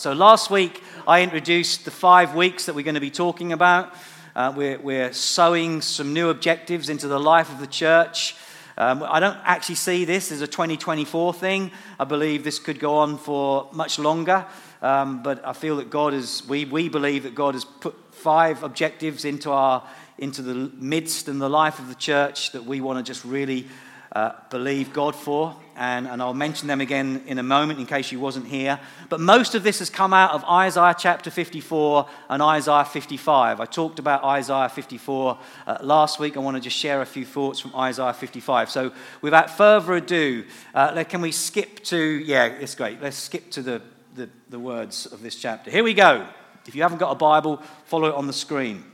So 0.00 0.14
last 0.14 0.50
week 0.50 0.82
I 1.06 1.20
introduced 1.20 1.84
the 1.84 1.90
five 1.90 2.34
weeks 2.34 2.64
that 2.64 2.74
we're 2.74 2.86
going 2.86 2.94
to 2.94 3.02
be 3.02 3.10
talking 3.10 3.52
about. 3.52 3.94
Uh, 4.34 4.50
we're, 4.56 4.78
we're 4.78 5.12
sowing 5.12 5.82
some 5.82 6.14
new 6.14 6.30
objectives 6.30 6.88
into 6.88 7.06
the 7.06 7.20
life 7.20 7.52
of 7.52 7.60
the 7.60 7.66
church. 7.66 8.34
Um, 8.78 9.02
I 9.06 9.20
don't 9.20 9.36
actually 9.44 9.74
see 9.74 10.06
this 10.06 10.32
as 10.32 10.40
a 10.40 10.46
2024 10.46 11.34
thing. 11.34 11.70
I 11.98 12.04
believe 12.04 12.44
this 12.44 12.58
could 12.58 12.78
go 12.78 12.94
on 12.94 13.18
for 13.18 13.68
much 13.74 13.98
longer. 13.98 14.46
Um, 14.80 15.22
but 15.22 15.46
I 15.46 15.52
feel 15.52 15.76
that 15.76 15.90
God 15.90 16.14
is, 16.14 16.48
we, 16.48 16.64
we 16.64 16.88
believe 16.88 17.24
that 17.24 17.34
God 17.34 17.52
has 17.52 17.66
put 17.66 17.94
five 18.14 18.62
objectives 18.62 19.26
into, 19.26 19.50
our, 19.50 19.86
into 20.16 20.40
the 20.40 20.54
midst 20.76 21.28
and 21.28 21.42
the 21.42 21.50
life 21.50 21.78
of 21.78 21.88
the 21.88 21.94
church 21.94 22.52
that 22.52 22.64
we 22.64 22.80
want 22.80 22.98
to 22.98 23.02
just 23.02 23.22
really 23.22 23.68
uh, 24.12 24.32
believe 24.48 24.94
God 24.94 25.14
for. 25.14 25.54
And, 25.80 26.06
and 26.06 26.20
I'll 26.20 26.34
mention 26.34 26.68
them 26.68 26.82
again 26.82 27.22
in 27.26 27.38
a 27.38 27.42
moment 27.42 27.80
in 27.80 27.86
case 27.86 28.12
you 28.12 28.20
wasn't 28.20 28.46
here. 28.46 28.78
But 29.08 29.18
most 29.18 29.54
of 29.54 29.62
this 29.62 29.78
has 29.78 29.88
come 29.88 30.12
out 30.12 30.32
of 30.32 30.44
Isaiah 30.44 30.94
chapter 30.96 31.30
54 31.30 32.06
and 32.28 32.42
Isaiah 32.42 32.84
55. 32.84 33.60
I 33.60 33.64
talked 33.64 33.98
about 33.98 34.22
Isaiah 34.22 34.68
54 34.68 35.38
uh, 35.66 35.78
last 35.80 36.20
week. 36.20 36.36
I 36.36 36.40
want 36.40 36.58
to 36.58 36.60
just 36.60 36.76
share 36.76 37.00
a 37.00 37.06
few 37.06 37.24
thoughts 37.24 37.60
from 37.60 37.74
Isaiah 37.74 38.12
55. 38.12 38.68
So 38.68 38.92
without 39.22 39.48
further 39.56 39.94
ado, 39.94 40.44
uh, 40.74 41.02
can 41.04 41.22
we 41.22 41.32
skip 41.32 41.82
to, 41.84 41.96
yeah, 41.96 42.44
it's 42.44 42.74
great. 42.74 43.00
Let's 43.00 43.16
skip 43.16 43.50
to 43.52 43.62
the, 43.62 43.80
the, 44.14 44.28
the 44.50 44.58
words 44.58 45.06
of 45.06 45.22
this 45.22 45.36
chapter. 45.36 45.70
Here 45.70 45.82
we 45.82 45.94
go. 45.94 46.28
If 46.66 46.74
you 46.74 46.82
haven't 46.82 46.98
got 46.98 47.12
a 47.12 47.14
Bible, 47.14 47.56
follow 47.86 48.10
it 48.10 48.14
on 48.14 48.26
the 48.26 48.34
screen. 48.34 48.84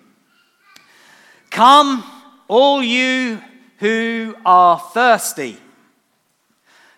Come, 1.50 2.04
all 2.46 2.80
you 2.80 3.42
who 3.78 4.36
are 4.44 4.78
thirsty, 4.78 5.58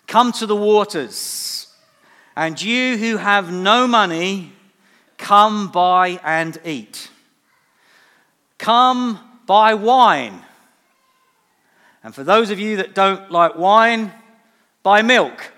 come 0.08 0.32
to 0.32 0.46
the 0.46 0.56
waters. 0.56 1.68
And 2.34 2.60
you 2.60 2.96
who 2.96 3.18
have 3.18 3.52
no 3.52 3.86
money, 3.86 4.52
come 5.18 5.70
buy 5.70 6.18
and 6.24 6.58
eat. 6.64 7.10
Come 8.58 9.20
buy 9.46 9.74
wine. 9.74 10.42
And 12.02 12.14
for 12.14 12.24
those 12.24 12.50
of 12.50 12.58
you 12.58 12.76
that 12.76 12.94
don't 12.94 13.30
like 13.30 13.56
wine, 13.56 14.12
buy 14.82 15.02
milk. 15.02 15.52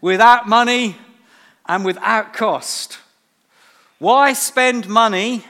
Without 0.00 0.48
money 0.48 0.96
and 1.66 1.84
without 1.84 2.32
cost. 2.32 2.98
Why 3.98 4.32
spend 4.32 4.88
money 4.88 5.44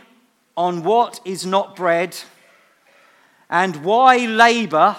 on 0.56 0.82
what 0.82 1.20
is 1.24 1.46
not 1.46 1.76
bread? 1.76 2.16
And 3.48 3.84
why 3.84 4.26
labor 4.26 4.96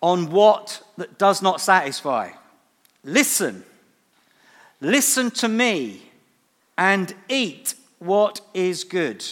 on 0.00 0.30
what 0.30 0.82
that 0.96 1.18
does 1.18 1.42
not 1.42 1.60
satisfy? 1.60 2.30
Listen, 3.04 3.64
listen 4.80 5.30
to 5.30 5.48
me 5.48 6.02
and 6.76 7.14
eat 7.28 7.74
what 7.98 8.40
is 8.54 8.84
good, 8.84 9.24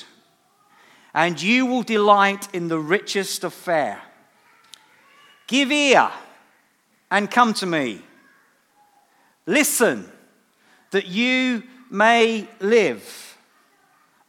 and 1.14 1.41
you 1.41 1.64
will 1.66 1.83
delight 1.83 2.55
in 2.55 2.69
the 2.69 2.78
richest 2.78 3.44
of 3.44 3.55
fare. 3.55 4.02
Give 5.47 5.72
ear 5.72 6.10
and 7.10 7.30
come 7.30 7.55
to 7.55 7.66
me. 7.66 8.03
Listen 9.47 10.10
that 10.91 11.06
you 11.06 11.62
may 11.91 12.47
live. 12.60 13.38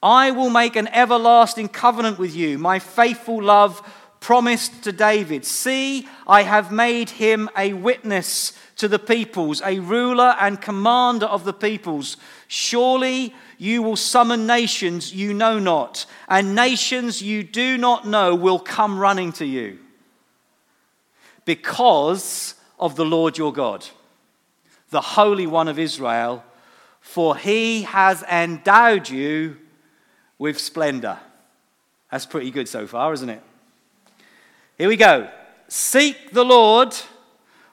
I 0.01 0.31
will 0.31 0.49
make 0.49 0.77
an 0.77 0.87
everlasting 0.87 1.67
covenant 1.67 2.17
with 2.17 2.33
you, 2.33 2.57
my 2.57 2.79
faithful 2.79 3.43
love 3.43 3.81
promised 4.19 4.83
to 4.83 4.91
David. 4.91 5.45
See, 5.45 6.07
I 6.27 6.43
have 6.43 6.71
made 6.71 7.11
him 7.11 7.49
a 7.57 7.73
witness 7.73 8.53
to 8.77 8.87
the 8.87 8.99
peoples, 8.99 9.61
a 9.63 9.79
ruler 9.79 10.35
and 10.39 10.61
commander 10.61 11.25
of 11.25 11.43
the 11.43 11.53
peoples. 11.53 12.17
Surely 12.47 13.33
you 13.57 13.81
will 13.81 13.95
summon 13.95 14.47
nations 14.47 15.13
you 15.13 15.33
know 15.33 15.59
not, 15.59 16.05
and 16.27 16.55
nations 16.55 17.21
you 17.21 17.43
do 17.43 17.77
not 17.77 18.07
know 18.07 18.35
will 18.35 18.59
come 18.59 18.97
running 18.97 19.31
to 19.33 19.45
you 19.45 19.79
because 21.45 22.55
of 22.79 22.95
the 22.95 23.05
Lord 23.05 23.37
your 23.37 23.51
God, 23.51 23.85
the 24.91 25.01
Holy 25.01 25.47
One 25.47 25.67
of 25.67 25.79
Israel, 25.79 26.43
for 27.01 27.35
he 27.35 27.83
has 27.83 28.23
endowed 28.23 29.09
you 29.09 29.57
with 30.37 30.59
splendor. 30.59 31.19
That's 32.11 32.25
pretty 32.25 32.51
good 32.51 32.67
so 32.67 32.87
far, 32.87 33.13
isn't 33.13 33.29
it? 33.29 33.43
Here 34.79 34.87
we 34.87 34.95
go. 34.95 35.29
Seek 35.67 36.31
the 36.31 36.45
Lord 36.45 36.95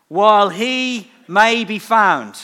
while 0.08 0.48
he 0.48 1.08
may 1.28 1.64
be 1.64 1.78
found. 1.78 2.36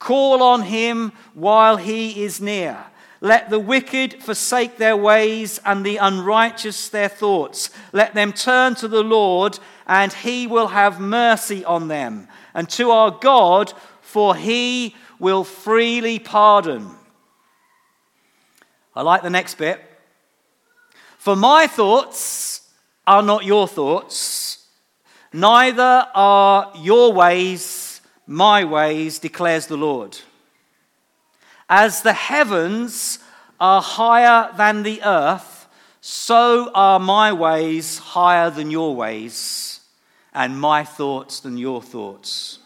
Call 0.00 0.42
on 0.42 0.62
him 0.62 1.12
while 1.34 1.76
he 1.76 2.24
is 2.24 2.40
near. 2.40 2.84
Let 3.20 3.48
the 3.48 3.60
wicked 3.60 4.24
forsake 4.24 4.76
their 4.76 4.96
ways 4.96 5.60
and 5.64 5.86
the 5.86 5.98
unrighteous 5.98 6.88
their 6.88 7.08
thoughts. 7.08 7.70
Let 7.92 8.12
them 8.12 8.32
turn 8.32 8.74
to 8.76 8.88
the 8.88 9.04
Lord, 9.04 9.60
and 9.86 10.12
he 10.12 10.48
will 10.48 10.68
have 10.68 10.98
mercy 10.98 11.64
on 11.64 11.86
them, 11.86 12.26
and 12.54 12.68
to 12.70 12.90
our 12.90 13.12
God, 13.12 13.72
for 14.00 14.34
he 14.34 14.96
will 15.20 15.44
freely 15.44 16.18
pardon. 16.18 16.90
I 18.96 19.02
like 19.02 19.22
the 19.22 19.30
next 19.30 19.58
bit. 19.58 19.80
For 21.18 21.36
my 21.36 21.68
thoughts 21.68 22.62
are 23.06 23.22
not 23.22 23.44
your 23.44 23.66
thoughts, 23.66 24.66
neither 25.32 26.06
are 26.14 26.72
your 26.76 27.12
ways 27.12 27.90
my 28.30 28.64
ways, 28.64 29.18
declares 29.18 29.66
the 29.66 29.76
Lord. 29.76 30.16
As 31.68 32.02
the 32.02 32.12
heavens 32.12 33.18
are 33.58 33.82
higher 33.82 34.52
than 34.56 34.84
the 34.84 35.02
earth, 35.02 35.66
so 36.00 36.70
are 36.72 37.00
my 37.00 37.32
ways 37.32 37.98
higher 37.98 38.48
than 38.48 38.70
your 38.70 38.94
ways, 38.94 39.80
and 40.32 40.60
my 40.60 40.84
thoughts 40.84 41.40
than 41.40 41.58
your 41.58 41.82
thoughts. 41.82 42.60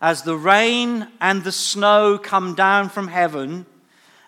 As 0.00 0.22
the 0.22 0.36
rain 0.36 1.06
and 1.20 1.44
the 1.44 1.52
snow 1.52 2.18
come 2.18 2.56
down 2.56 2.88
from 2.88 3.06
heaven, 3.06 3.64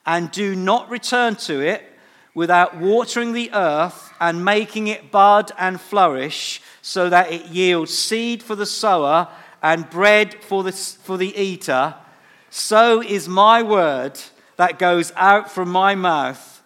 and 0.06 0.30
do 0.30 0.54
not 0.54 0.88
return 0.88 1.34
to 1.34 1.60
it 1.60 1.82
without 2.34 2.76
watering 2.76 3.32
the 3.32 3.50
earth 3.52 4.07
and 4.20 4.44
making 4.44 4.88
it 4.88 5.10
bud 5.10 5.52
and 5.58 5.80
flourish, 5.80 6.60
so 6.82 7.08
that 7.08 7.30
it 7.30 7.46
yields 7.46 7.96
seed 7.96 8.42
for 8.42 8.56
the 8.56 8.66
sower 8.66 9.28
and 9.62 9.90
bread 9.90 10.42
for 10.42 10.62
the, 10.62 10.72
for 10.72 11.16
the 11.16 11.36
eater, 11.36 11.94
so 12.50 13.02
is 13.02 13.28
my 13.28 13.62
word 13.62 14.18
that 14.56 14.78
goes 14.78 15.12
out 15.16 15.50
from 15.50 15.68
my 15.68 15.94
mouth. 15.94 16.62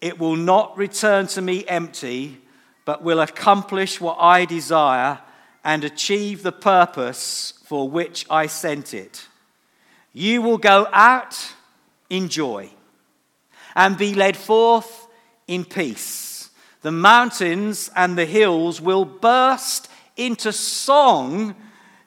It 0.00 0.18
will 0.18 0.36
not 0.36 0.76
return 0.76 1.26
to 1.28 1.42
me 1.42 1.64
empty, 1.66 2.40
but 2.84 3.02
will 3.02 3.20
accomplish 3.20 4.00
what 4.00 4.16
I 4.18 4.44
desire 4.44 5.20
and 5.64 5.84
achieve 5.84 6.42
the 6.42 6.52
purpose 6.52 7.54
for 7.64 7.88
which 7.88 8.26
I 8.28 8.46
sent 8.46 8.92
it. 8.94 9.28
You 10.12 10.42
will 10.42 10.58
go 10.58 10.88
out 10.92 11.54
in 12.10 12.28
joy 12.28 12.70
and 13.76 13.96
be 13.96 14.14
led 14.14 14.36
forth 14.36 15.06
in 15.46 15.64
peace. 15.64 16.31
The 16.82 16.92
mountains 16.92 17.90
and 17.96 18.18
the 18.18 18.26
hills 18.26 18.80
will 18.80 19.04
burst 19.04 19.88
into 20.16 20.52
song 20.52 21.54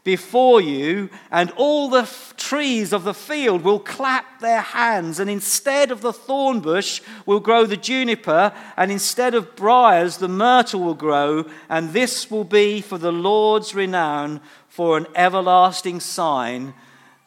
before 0.03 0.61
you, 0.61 1.09
and 1.31 1.49
all 1.57 1.89
the 1.89 2.03
f- 2.03 2.35
trees 2.37 2.93
of 2.93 3.03
the 3.03 3.13
field 3.13 3.63
will 3.63 3.79
clap 3.79 4.39
their 4.39 4.61
hands, 4.61 5.19
and 5.19 5.31
instead 5.31 5.89
of 5.89 6.01
the 6.01 6.13
thorn 6.13 6.59
bush 6.59 7.01
will 7.25 7.39
grow 7.39 7.65
the 7.65 7.75
juniper, 7.75 8.53
and 8.77 8.91
instead 8.91 9.33
of 9.33 9.55
briars 9.55 10.17
the 10.17 10.27
myrtle 10.27 10.81
will 10.81 10.93
grow, 10.93 11.43
and 11.69 11.89
this 11.89 12.29
will 12.29 12.43
be 12.43 12.81
for 12.81 12.99
the 12.99 13.11
Lord's 13.11 13.73
renown, 13.73 14.41
for 14.67 14.95
an 14.95 15.07
everlasting 15.15 15.99
sign 15.99 16.75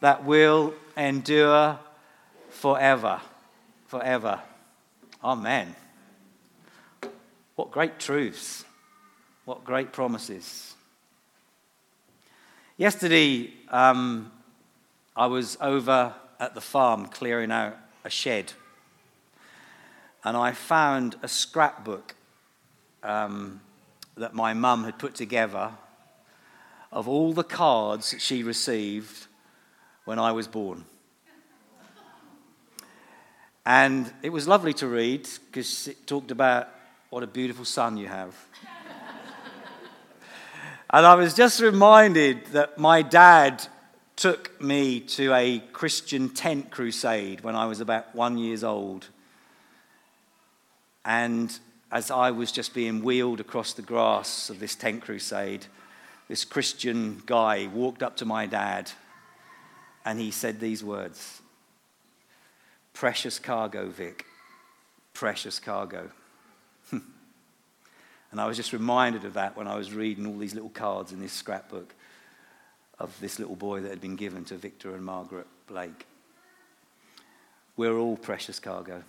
that 0.01 0.25
will 0.25 0.73
endure 0.97 1.81
forever. 2.51 3.21
Forever. 3.89 4.41
Amen. 5.25 5.75
What 7.59 7.73
great 7.73 7.99
truths. 7.99 8.65
What 9.45 9.65
great 9.65 9.93
promises. 9.93 10.77
Yesterday, 12.77 13.53
um, 13.69 14.31
I 15.17 15.27
was 15.27 15.59
over 15.61 16.15
at 16.39 16.55
the 16.55 16.61
farm 16.61 17.07
clearing 17.07 17.51
out 17.51 17.77
a 18.05 18.11
shed, 18.11 18.53
and 20.23 20.37
I 20.37 20.53
found 20.53 21.17
a 21.21 21.27
scrapbook 21.27 22.15
um, 23.03 23.61
that 24.17 24.35
my 24.35 24.55
mum 24.55 24.85
had 24.85 24.97
put 24.97 25.17
together 25.17 25.73
of 26.93 27.09
all 27.09 27.33
the 27.33 27.43
cards 27.43 28.15
she 28.21 28.45
received 28.45 29.27
when 30.05 30.21
I 30.21 30.31
was 30.31 30.47
born. 30.47 30.85
And 33.67 34.13
it 34.23 34.31
was 34.31 34.47
lovely 34.47 34.75
to 34.75 34.87
read 34.87 35.29
because 35.51 35.89
it 35.89 36.07
talked 36.07 36.31
about 36.31 36.69
what 37.11 37.23
a 37.23 37.27
beautiful 37.27 37.65
son 37.65 37.97
you 37.97 38.07
have. 38.07 38.35
And 40.91 41.05
I 41.05 41.17
was 41.17 41.35
just 41.35 41.61
reminded 41.61 42.47
that 42.53 42.79
my 42.79 43.03
dad 43.03 43.67
took 44.17 44.59
me 44.59 45.01
to 45.01 45.35
a 45.35 45.59
Christian 45.73 46.31
tent 46.31 46.71
crusade 46.71 47.43
when 47.43 47.55
I 47.55 47.67
was 47.67 47.81
about 47.81 48.15
one 48.15 48.39
years 48.39 48.65
old. 48.65 49.09
And 51.05 51.57
as 51.93 52.11
I 52.11 52.31
was 52.31 52.51
just 52.53 52.73
being 52.73 53.03
wheeled 53.05 53.39
across 53.39 53.75
the 53.75 53.83
grass 53.83 54.49
of 54.49 54.61
this 54.61 54.75
tent 54.75 55.03
crusade, 55.03 55.67
this 56.27 56.47
Christian 56.47 57.23
guy 57.27 57.67
walked 57.67 58.03
up 58.03 58.17
to 58.17 58.25
my 58.25 58.47
dad 58.47 58.91
and 60.07 60.19
he 60.19 60.31
said 60.31 60.59
these 60.59 60.83
words 60.83 61.43
Precious 62.95 63.39
cargo, 63.39 63.89
Vic. 63.91 64.25
Precious 65.13 65.61
cargo. 65.61 66.11
And 68.31 68.41
I 68.41 68.47
was 68.47 68.57
just 68.57 68.73
reminded 68.73 69.25
of 69.25 69.35
that 69.35 69.57
when 69.57 69.67
I 69.67 69.77
was 69.77 69.93
reading 69.93 70.27
all 70.27 70.37
these 70.37 70.55
little 70.55 70.71
cards 70.71 71.13
in 71.13 71.21
this 71.21 71.33
scrapbook 71.33 71.95
of 72.99 73.19
this 73.21 73.39
little 73.39 73.57
boy 73.57 73.81
that 73.81 73.91
had 73.91 74.01
been 74.01 74.17
given 74.17 74.45
to 74.47 74.57
Victor 74.57 74.95
and 74.95 75.05
Margaret 75.05 75.47
Blake. 75.67 76.07
We're 77.77 77.97
all 77.97 78.17
precious 78.17 78.59
cargo. 78.59 79.03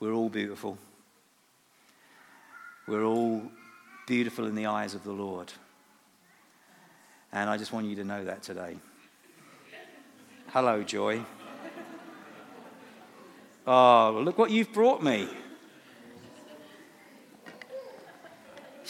We're 0.00 0.12
all 0.12 0.28
beautiful. 0.28 0.78
We're 2.86 3.04
all 3.04 3.42
beautiful 4.06 4.46
in 4.46 4.54
the 4.54 4.66
eyes 4.66 4.94
of 4.94 5.04
the 5.04 5.12
Lord. 5.12 5.52
And 7.32 7.48
I 7.48 7.56
just 7.56 7.72
want 7.72 7.86
you 7.86 7.96
to 7.96 8.04
know 8.04 8.24
that 8.24 8.42
today. 8.42 8.76
Hello, 10.48 10.82
Joy. 10.82 11.20
Oh, 13.66 14.20
look 14.24 14.36
what 14.36 14.50
you've 14.50 14.72
brought 14.72 15.02
me. 15.02 15.28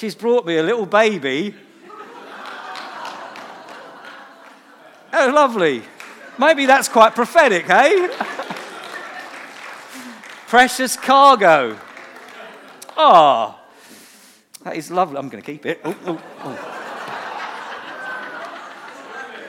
She's 0.01 0.15
brought 0.15 0.47
me 0.47 0.57
a 0.57 0.63
little 0.63 0.87
baby 0.87 1.55
Oh, 5.13 5.29
lovely. 5.29 5.83
Maybe 6.39 6.65
that's 6.65 6.89
quite 6.89 7.15
prophetic, 7.15 7.69
eh? 7.69 8.09
Precious 10.47 10.97
cargo. 10.97 11.77
Ah, 12.97 13.59
oh, 13.59 13.61
that 14.65 14.77
is 14.77 14.91
lovely. 14.91 15.19
I'm 15.19 15.29
going 15.29 15.43
to 15.43 15.47
keep 15.47 15.67
it. 15.67 15.85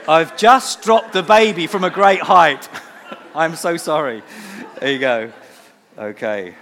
I've 0.10 0.36
just 0.36 0.82
dropped 0.82 1.14
the 1.14 1.24
baby 1.24 1.68
from 1.68 1.86
a 1.86 1.90
great 1.90 2.20
height. 2.20 2.68
I'm 3.36 3.56
so 3.56 3.78
sorry. 3.78 4.24
There 4.82 4.92
you 4.92 5.00
go. 5.00 5.32
Okay. 5.98 6.56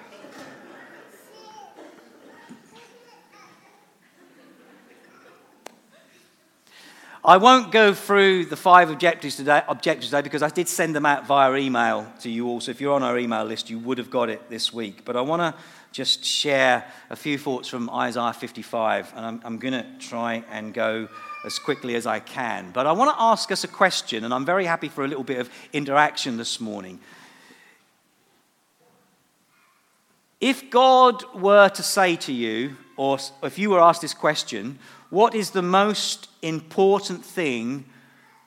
I 7.23 7.35
won't 7.35 7.71
go 7.71 7.93
through 7.93 8.45
the 8.45 8.55
five 8.55 8.89
objectives 8.89 9.35
today, 9.35 9.61
objectives 9.67 10.07
today 10.07 10.21
because 10.21 10.41
I 10.41 10.49
did 10.49 10.69
send 10.69 10.95
them 10.95 11.05
out 11.05 11.27
via 11.27 11.53
email 11.55 12.07
to 12.21 12.29
you 12.29 12.47
all. 12.47 12.61
So 12.61 12.71
if 12.71 12.79
you're 12.79 12.93
on 12.93 13.03
our 13.03 13.17
email 13.17 13.43
list, 13.43 13.69
you 13.69 13.77
would 13.79 13.97
have 13.97 14.09
got 14.09 14.29
it 14.29 14.49
this 14.49 14.71
week. 14.71 15.03
But 15.03 15.17
I 15.17 15.21
want 15.21 15.41
to 15.41 15.61
just 15.91 16.23
share 16.23 16.85
a 17.09 17.17
few 17.17 17.37
thoughts 17.37 17.67
from 17.67 17.89
Isaiah 17.89 18.31
55, 18.31 19.13
and 19.15 19.25
I'm, 19.25 19.41
I'm 19.43 19.57
going 19.57 19.73
to 19.73 19.85
try 19.99 20.45
and 20.49 20.73
go 20.73 21.09
as 21.45 21.59
quickly 21.59 21.95
as 21.95 22.05
I 22.05 22.19
can. 22.19 22.71
But 22.71 22.87
I 22.87 22.93
want 22.93 23.15
to 23.15 23.21
ask 23.21 23.51
us 23.51 23.65
a 23.65 23.67
question, 23.67 24.23
and 24.23 24.33
I'm 24.33 24.45
very 24.45 24.65
happy 24.65 24.87
for 24.87 25.03
a 25.03 25.07
little 25.07 25.23
bit 25.23 25.39
of 25.39 25.49
interaction 25.73 26.37
this 26.37 26.61
morning. 26.61 26.99
If 30.39 30.69
God 30.69 31.23
were 31.35 31.67
to 31.67 31.83
say 31.83 32.15
to 32.17 32.31
you, 32.31 32.77
or 32.95 33.17
if 33.43 33.59
you 33.59 33.71
were 33.71 33.81
asked 33.81 34.01
this 34.01 34.13
question, 34.13 34.79
what 35.09 35.33
is 35.33 35.51
the 35.51 35.61
most 35.61 36.29
important 36.41 37.25
thing 37.25 37.85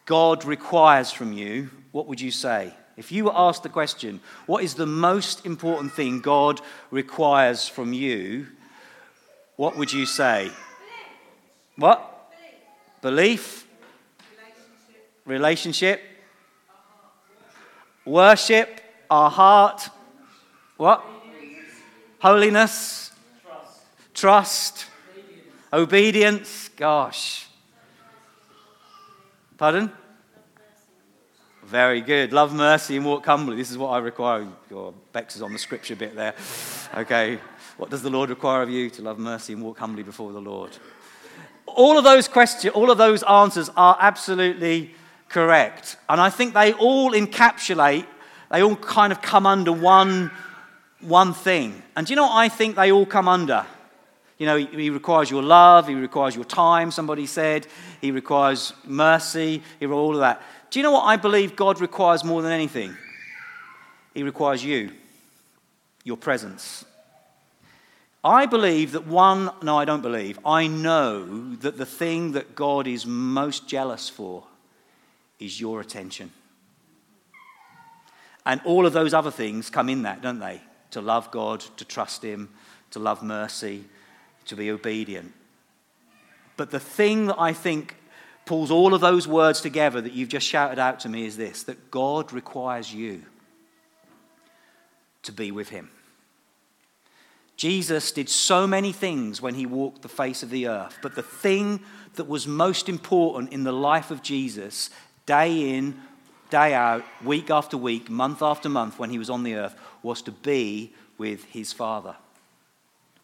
God 0.07 0.45
requires 0.45 1.11
from 1.11 1.33
you? 1.33 1.71
What 1.91 2.07
would 2.07 2.21
you 2.21 2.31
say? 2.31 2.73
If 2.97 3.11
you 3.11 3.25
were 3.25 3.37
asked 3.37 3.63
the 3.63 3.69
question, 3.69 4.21
what 4.47 4.63
is 4.63 4.75
the 4.75 4.87
most 4.87 5.45
important 5.45 5.93
thing 5.93 6.21
God 6.21 6.61
requires 6.91 7.69
from 7.69 7.93
you? 7.93 8.47
What 9.57 9.77
would 9.77 9.93
you 9.93 10.07
say? 10.07 10.51
What? 11.77 12.31
Belief? 13.01 13.67
Relationship? 15.27 16.01
Relationship? 16.01 16.01
Worship? 18.05 18.81
Our 19.11 19.31
heart? 19.31 19.89
What? 20.77 21.05
Holiness? 22.21 23.11
Trust? 23.43 23.81
Trust 24.15 24.87
Obedience, 25.73 26.69
gosh. 26.77 27.47
Pardon? 29.57 29.91
Very 31.65 32.03
good. 32.03 32.33
Love 32.33 32.53
mercy 32.53 32.97
and 32.97 33.07
walk 33.07 33.25
humbly. 33.25 33.57
This 33.57 33.71
is 33.71 33.79
what 33.79 33.89
I 33.89 33.99
require. 33.99 34.47
Oh, 34.73 34.93
Bex 35.13 35.37
is 35.37 35.43
on 35.43 35.53
the 35.53 35.59
scripture 35.59 35.97
bit 35.97 36.15
there. 36.15 36.35
Okay. 36.95 37.39
What 37.79 37.89
does 37.89 38.03
the 38.03 38.11
Lord 38.11 38.29
require 38.29 38.61
of 38.61 38.69
you? 38.69 38.91
To 38.91 39.03
love 39.03 39.19
mercy 39.19 39.55
and 39.55 39.63
walk 39.63 39.79
humbly 39.79 40.03
before 40.03 40.33
the 40.33 40.41
Lord. 40.41 40.77
All 41.65 41.97
of 41.97 42.05
those 42.05 42.29
questions, 42.29 42.75
all 42.75 42.91
of 42.91 42.99
those 42.99 43.23
answers 43.23 43.71
are 43.75 43.97
absolutely 43.99 44.95
correct. 45.31 45.97
And 46.09 46.21
I 46.21 46.29
think 46.29 46.53
they 46.53 46.75
all 46.75 47.13
encapsulate, 47.13 48.07
they 48.51 48.63
all 48.63 48.77
kind 48.77 49.11
of 49.11 49.23
come 49.23 49.47
under 49.47 49.73
one, 49.73 50.31
one 51.01 51.33
thing. 51.33 51.83
And 51.97 52.07
do 52.07 52.13
you 52.13 52.17
know 52.17 52.25
what 52.25 52.37
I 52.37 52.51
think 52.51 52.77
they 52.77 52.93
all 52.93 53.07
come 53.07 53.29
under? 53.29 53.65
You 54.43 54.47
know, 54.47 54.57
he 54.57 54.91
requires 54.91 55.31
your 55.31 55.41
love, 55.41 55.87
he 55.87 55.95
requires 55.95 56.35
your 56.35 56.45
time, 56.45 56.91
somebody 56.91 57.27
said. 57.27 57.69
He 58.01 58.11
requires 58.11 58.73
mercy, 58.85 59.63
he 59.79 59.87
all 59.87 60.15
of 60.15 60.19
that. 60.19 60.43
Do 60.69 60.81
you 60.81 60.83
know 60.83 60.91
what 60.91 61.05
I 61.05 61.15
believe 61.15 61.55
God 61.55 61.81
requires 61.81 62.25
more 62.25 62.43
than 62.43 62.51
anything? 62.51 62.97
He 64.15 64.25
requires 64.25 64.65
you, 64.65 64.91
your 66.03 66.17
presence. 66.17 66.85
I 68.25 68.47
believe 68.47 68.91
that 68.91 69.07
one, 69.07 69.49
no, 69.63 69.79
I 69.79 69.85
don't 69.85 70.03
believe, 70.03 70.41
I 70.45 70.67
know 70.67 71.55
that 71.59 71.79
the 71.79 71.87
thing 71.87 72.33
that 72.33 72.57
God 72.57 72.89
is 72.89 73.07
most 73.07 73.69
jealous 73.69 74.09
for 74.09 74.43
is 75.39 75.61
your 75.61 75.81
attention. 75.81 76.33
And 78.45 78.61
all 78.65 78.87
of 78.87 78.93
those 78.93 79.15
other 79.15 79.31
things 79.31 79.71
come 79.71 79.89
in 79.89 80.03
that, 80.03 80.21
don't 80.21 80.41
they? 80.41 80.63
To 80.91 81.01
love 81.01 81.31
God, 81.31 81.61
to 81.77 81.85
trust 81.85 82.25
Him, 82.25 82.49
to 82.91 82.99
love 82.99 83.23
mercy, 83.23 83.85
to 84.47 84.57
be 84.57 84.71
obedient. 84.71 85.33
But 86.57 86.71
the 86.71 86.81
thing 86.81 87.27
that 87.27 87.41
I 87.41 87.53
think 87.53 87.97
pulls 88.45 88.71
all 88.71 88.95
of 88.95 89.01
those 89.01 89.29
words 89.29 89.61
together 89.61 90.01
that 90.01 90.13
you've 90.13 90.29
just 90.29 90.47
shouted 90.47 90.79
out 90.79 91.01
to 91.01 91.09
me 91.09 91.25
is 91.25 91.37
this 91.37 91.63
that 91.65 91.91
God 91.91 92.33
requires 92.33 92.93
you 92.93 93.23
to 95.23 95.33
be 95.33 95.51
with 95.51 95.69
Him. 95.69 95.91
Jesus 97.57 98.11
did 98.11 98.29
so 98.29 98.67
many 98.67 98.93
things 98.93 99.41
when 99.41 99.55
he 99.55 99.67
walked 99.67 100.03
the 100.03 100.09
face 100.09 100.43
of 100.43 100.51
the 100.51 100.67
earth, 100.67 100.99
but 101.01 101.15
the 101.15 101.23
thing 101.23 101.81
that 102.15 102.25
was 102.29 102.47
most 102.47 102.89
important 102.89 103.53
in 103.53 103.63
the 103.63 103.73
life 103.73 104.11
of 104.11 104.23
Jesus, 104.23 104.91
day 105.27 105.77
in, 105.77 106.01
day 106.51 106.75
out, 106.75 107.05
week 107.25 107.51
after 107.51 107.77
week, 107.77 108.11
month 108.11 108.43
after 108.43 108.69
month, 108.69 108.99
when 108.99 109.11
he 109.11 109.19
was 109.19 109.31
on 109.31 109.45
the 109.45 109.55
earth, 109.55 109.77
was 110.03 110.23
to 110.23 110.33
be 110.33 110.93
with 111.19 111.45
his 111.45 111.73
Father 111.73 112.17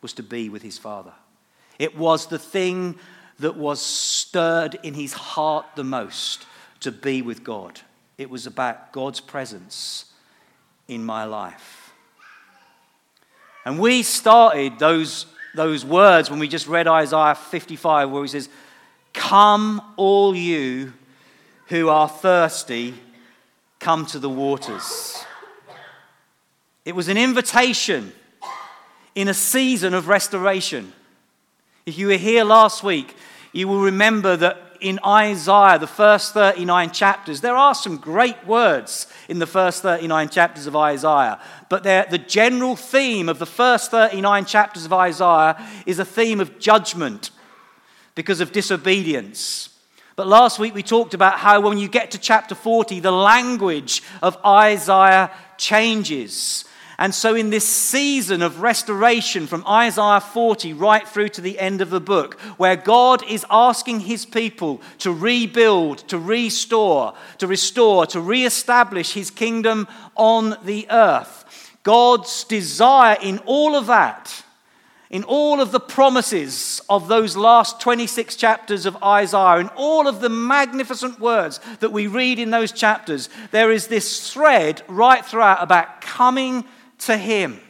was 0.01 0.13
to 0.15 0.23
be 0.23 0.49
with 0.49 0.63
his 0.63 0.79
Father. 0.79 1.13
It 1.79 1.97
was 1.97 2.27
the 2.27 2.39
thing 2.39 2.99
that 3.39 3.57
was 3.57 3.81
stirred 3.81 4.79
in 4.83 4.95
his 4.95 5.13
heart 5.13 5.67
the 5.77 5.85
most 5.85 6.47
to 6.81 6.91
be 6.93 7.23
with 7.23 7.45
God. 7.45 7.81
It 8.17 8.31
was 8.31 8.47
about 8.47 8.93
God's 8.93 9.21
presence 9.21 10.13
in 10.89 11.05
my 11.05 11.25
life. 11.25 11.93
And 13.65 13.79
we 13.79 14.03
started 14.03 14.79
those, 14.79 15.27
those 15.55 15.85
words 15.85 16.31
when 16.31 16.39
we 16.39 16.49
just 16.49 16.67
read 16.67 16.89
Isaiah 16.89 17.35
55, 17.35 18.11
where 18.11 18.23
he 18.23 18.29
says, 18.29 18.49
Come, 19.13 19.83
all 19.97 20.35
you 20.35 20.93
who 21.67 21.89
are 21.89 22.09
thirsty, 22.09 22.95
come 23.79 24.07
to 24.07 24.19
the 24.19 24.31
waters. 24.31 25.25
It 26.85 26.95
was 26.95 27.09
an 27.09 27.19
invitation 27.19 28.13
in 29.19 29.27
a 29.27 29.35
season 29.35 29.95
of 29.95 30.07
restoration. 30.07 30.93
If 31.87 31.99
you 31.99 32.07
were 32.07 32.17
here 32.17 32.45
last 32.45 32.85
week, 32.85 33.17
you 33.53 33.67
will 33.67 33.83
remember 33.83 34.37
that 34.37 34.63
in 34.81 35.01
Isaiah, 35.05 35.77
the 35.77 35.89
first 35.89 36.35
39 36.35 36.93
chapters, 36.93 37.41
there 37.41 37.57
are 37.57 37.75
some 37.75 37.97
great 37.97 38.47
words 38.47 39.13
in 39.29 39.41
the 39.41 39.47
first 39.47 39.83
39 39.83 40.29
chapters 40.29 40.69
of 40.69 40.77
Isaiah. 40.77 41.41
But 41.69 41.83
the 41.83 42.23
general 42.29 42.77
theme 42.77 43.29
of 43.29 43.41
the 43.41 43.45
first 43.45 43.91
39 43.91 44.45
chapters 44.45 44.85
of 44.85 44.93
Isaiah 44.93 45.69
is 45.85 45.99
a 45.99 46.05
theme 46.05 46.39
of 46.39 46.61
judgment 46.61 47.33
because 48.15 48.41
of 48.41 48.53
disobedience. 48.53 49.71
But 50.15 50.29
last 50.29 50.61
week 50.61 50.77
we 50.77 50.85
talked 50.85 51.13
about 51.13 51.41
how 51.41 51.61
when 51.61 51.79
you 51.79 51.89
get 51.89 52.13
to 52.13 52.19
chapter 52.19 52.55
40, 52.55 53.01
the 53.01 53.11
language 53.11 54.01
of 54.23 54.37
Isaiah 54.47 55.33
changes 55.57 56.67
And 57.01 57.15
so, 57.15 57.37
in 57.37 57.51
this 57.51 57.67
season 57.67 58.43
of 58.43 58.61
restoration 58.61 59.47
from 59.47 59.65
Isaiah 59.69 60.21
40 60.21 60.73
right 60.73 61.07
through 61.07 61.29
to 61.31 61.41
the 61.41 61.59
end 61.61 61.81
of 61.81 61.91
the 61.91 62.01
book, 62.01 62.41
where 62.57 62.75
God 62.75 63.23
is 63.31 63.47
asking 63.49 64.01
his 64.01 64.27
people 64.27 64.83
to 64.99 65.13
rebuild, 65.13 65.99
to 66.09 66.19
restore, 66.19 67.15
to 67.39 67.47
restore, 67.47 68.05
to 68.07 68.21
re-establish 68.21 69.13
his 69.13 69.31
kingdom 69.31 69.87
on 70.17 70.57
the 70.65 70.89
earth, 70.91 71.77
God's 71.85 72.43
desire 72.43 73.17
in 73.23 73.39
all 73.47 73.77
of 73.77 73.87
that 73.87 74.45
in 75.11 75.25
all 75.25 75.61
of 75.61 75.73
the 75.73 75.81
promises 75.81 76.83
of 76.89 77.09
those 77.09 77.35
last 77.35 77.81
26 77.81 78.37
chapters 78.37 78.85
of 78.85 79.03
Isaiah, 79.03 79.59
in 79.59 79.69
all 79.69 80.07
of 80.07 80.21
the 80.21 80.29
magnificent 80.29 81.19
words 81.19 81.61
that 81.81 81.93
we 81.93 82.07
read 82.07 82.39
in 82.39 82.51
those 82.51 82.73
chapters, 82.73 83.31
there 83.51 83.71
is 83.71 83.87
this 83.87 84.31
thread 84.31 84.83
right 84.87 85.25
throughout 85.25 85.63
about 85.63 86.03
coming 86.03 86.65
to 86.99 87.17
Him. 87.17 87.61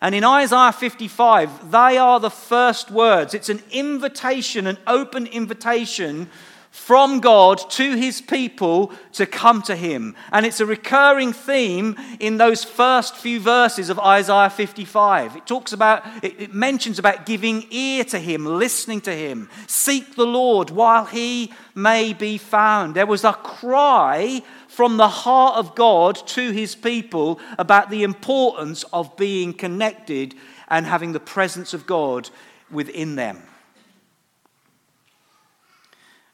And 0.00 0.14
in 0.14 0.24
Isaiah 0.24 0.72
55, 0.72 1.70
they 1.70 1.96
are 1.98 2.20
the 2.20 2.30
first 2.30 2.90
words. 2.90 3.34
It's 3.34 3.48
an 3.48 3.62
invitation, 3.70 4.66
an 4.66 4.78
open 4.86 5.26
invitation 5.26 6.28
from 6.76 7.20
God 7.20 7.58
to 7.70 7.96
his 7.96 8.20
people 8.20 8.92
to 9.14 9.24
come 9.24 9.62
to 9.62 9.74
him. 9.74 10.14
And 10.30 10.44
it's 10.44 10.60
a 10.60 10.66
recurring 10.66 11.32
theme 11.32 11.96
in 12.20 12.36
those 12.36 12.64
first 12.64 13.16
few 13.16 13.40
verses 13.40 13.88
of 13.88 13.98
Isaiah 13.98 14.50
55. 14.50 15.36
It 15.36 15.46
talks 15.46 15.72
about, 15.72 16.04
it, 16.22 16.52
mentions 16.52 16.98
about 16.98 17.24
giving 17.24 17.64
ear 17.70 18.04
to 18.04 18.20
him, 18.20 18.44
listening 18.44 19.00
to 19.00 19.12
him. 19.12 19.48
Seek 19.66 20.14
the 20.14 20.26
Lord 20.26 20.68
while 20.68 21.06
he 21.06 21.50
may 21.74 22.12
be 22.12 22.36
found. 22.36 22.94
There 22.94 23.06
was 23.06 23.24
a 23.24 23.32
cry 23.32 24.42
from 24.68 24.98
the 24.98 25.08
heart 25.08 25.56
of 25.56 25.74
God 25.74 26.14
to 26.28 26.50
his 26.50 26.74
people 26.74 27.40
about 27.58 27.88
the 27.88 28.04
importance 28.04 28.84
of 28.92 29.16
being 29.16 29.54
connected 29.54 30.34
and 30.68 30.84
having 30.84 31.12
the 31.12 31.20
presence 31.20 31.72
of 31.72 31.86
God 31.86 32.28
within 32.70 33.16
them. 33.16 33.42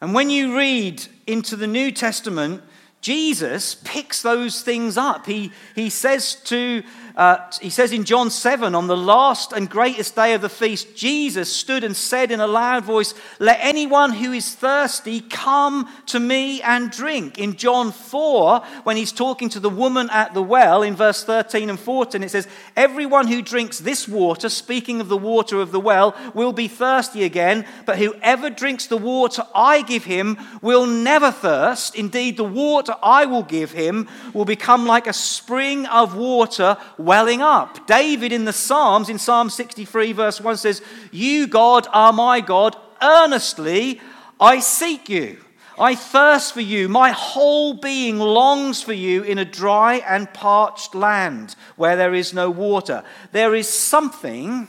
And 0.03 0.13
when 0.15 0.31
you 0.31 0.59
read 0.59 1.07
into 1.29 1.55
the 1.55 1.69
New 1.69 1.93
Testament, 1.93 2.65
Jesus 3.01 3.77
picks 3.77 4.21
those 4.21 4.61
things 4.61 4.97
up. 4.99 5.27
He, 5.27 5.53
he 5.77 5.91
says 5.91 6.35
to 6.47 6.83
uh, 7.17 7.39
he 7.61 7.69
says 7.69 7.93
in 7.93 8.05
John 8.05 8.31
7, 8.31 8.75
on 8.75 8.87
the 8.87 8.97
last 8.97 9.53
and 9.53 9.69
greatest 9.69 10.17
day 10.17 10.33
of 10.35 10.41
the 10.41 10.49
feast, 10.49 10.97
Jesus 10.97 11.53
stood 11.53 11.85
and 11.85 11.95
said 11.95 12.31
in 12.31 12.41
a 12.41 12.47
loud 12.47 12.85
voice, 12.85 13.13
Let 13.39 13.59
anyone 13.61 14.13
who 14.13 14.33
is 14.33 14.55
thirsty 14.55 15.21
come 15.21 15.89
to 16.07 16.19
me 16.19 16.63
and 16.63 16.91
drink. 16.91 17.39
In 17.39 17.57
John 17.57 17.93
4, 17.93 18.61
when 18.85 18.97
he's 18.97 19.13
talking 19.13 19.51
to 19.51 19.61
the 19.61 19.69
woman 19.69 20.09
at 20.11 20.33
the 20.33 20.43
well, 20.43 20.83
in 20.83 20.97
verse 20.97 21.23
13 21.25 21.69
and 21.69 21.79
14, 21.79 22.23
it 22.23 22.31
says, 22.31 22.49
Everyone 22.77 23.27
who 23.27 23.43
drinks 23.43 23.79
this 23.79 24.09
water, 24.09 24.49
speaking 24.49 25.01
of 25.01 25.09
the 25.09 25.17
water 25.17 25.61
of 25.61 25.73
the 25.73 25.81
well, 25.81 26.17
will 26.35 26.53
be 26.53 26.69
thirsty 26.69 27.25
again, 27.25 27.67
but 27.85 27.99
whoever 27.99 28.49
drinks 28.49 28.87
the 28.87 28.97
water 28.97 29.43
I 29.55 29.83
give 29.83 30.05
him 30.05 30.39
will 30.63 30.87
never 30.87 31.31
thirst. 31.31 31.95
Indeed, 31.95 32.39
the 32.39 32.45
water 32.45 32.95
I 33.03 33.27
will 33.27 33.43
give 33.43 33.73
him 33.73 34.09
will 34.33 34.47
become 34.47 34.87
like 34.87 35.07
a 35.07 35.13
spring 35.13 35.85
of 35.87 36.17
water 36.17 36.79
welling 37.05 37.43
up. 37.43 37.87
David 37.87 38.33
in 38.33 38.45
the 38.45 38.53
Psalms, 38.53 39.09
in 39.09 39.19
Psalm 39.19 39.51
63, 39.51 40.13
verse 40.13 40.41
1 40.41 40.57
says, 40.57 40.83
You, 41.11 41.47
God, 41.47 41.87
are 41.93 42.13
my 42.13 42.41
God. 42.41 42.77
Earnestly 43.01 44.01
I 44.41 44.61
seek 44.61 45.09
you. 45.09 45.39
I 45.79 45.95
thirst 45.95 46.53
for 46.53 46.61
you. 46.61 46.89
My 46.89 47.11
whole 47.11 47.75
being 47.75 48.19
longs 48.19 48.83
for 48.83 48.93
you 48.93 49.23
in 49.23 49.39
a 49.39 49.45
dry 49.45 49.97
and 50.07 50.33
parched 50.33 50.95
land 50.95 51.57
where 51.77 51.97
there 51.97 52.15
is 52.15 52.35
no 52.35 52.51
water. 52.51 53.05
There 53.33 53.55
is 53.55 53.69
something 53.69 54.69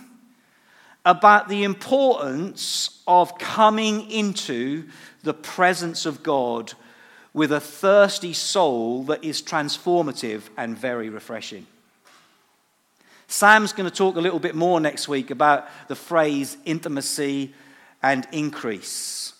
about 1.06 1.50
the 1.50 1.63
importance 1.63 3.02
of 3.08 3.38
coming 3.38 4.10
into 4.10 4.88
the 5.24 5.34
presence 5.34 6.06
of 6.06 6.24
God 6.24 6.74
with 7.34 7.52
a 7.52 7.60
thirsty 7.60 8.34
soul 8.34 9.04
that 9.04 9.24
is 9.24 9.42
transformative 9.42 10.44
and 10.56 10.78
very 10.78 11.10
refreshing. 11.10 11.66
Sam's 13.34 13.74
going 13.74 13.90
to 13.90 13.96
talk 13.96 14.16
a 14.16 14.22
little 14.22 14.38
bit 14.38 14.54
more 14.54 14.80
next 14.80 15.08
week 15.08 15.32
about 15.32 15.68
the 15.88 15.96
phrase 15.96 16.56
intimacy 16.66 17.52
and 18.04 18.28
increase. 18.32 19.34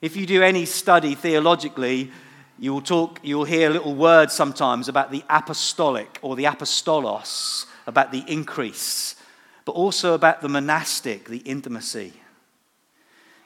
If 0.00 0.16
you 0.16 0.26
do 0.26 0.44
any 0.44 0.64
study 0.64 1.16
theologically, 1.16 2.12
you 2.56 2.72
will 2.72 2.80
talk, 2.80 3.18
you'll 3.24 3.42
hear 3.42 3.68
little 3.68 3.96
words 3.96 4.32
sometimes 4.32 4.88
about 4.88 5.10
the 5.10 5.24
apostolic 5.28 6.20
or 6.22 6.36
the 6.36 6.44
apostolos, 6.44 7.66
about 7.88 8.12
the 8.12 8.22
increase, 8.28 9.16
but 9.64 9.72
also 9.72 10.14
about 10.14 10.40
the 10.40 10.48
monastic, 10.48 11.24
the 11.24 11.38
intimacy. 11.38 12.12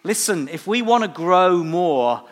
Listen, 0.04 0.46
if 0.48 0.66
we 0.66 0.82
want 0.82 1.04
to 1.04 1.08
grow 1.08 1.64
more 1.64 2.22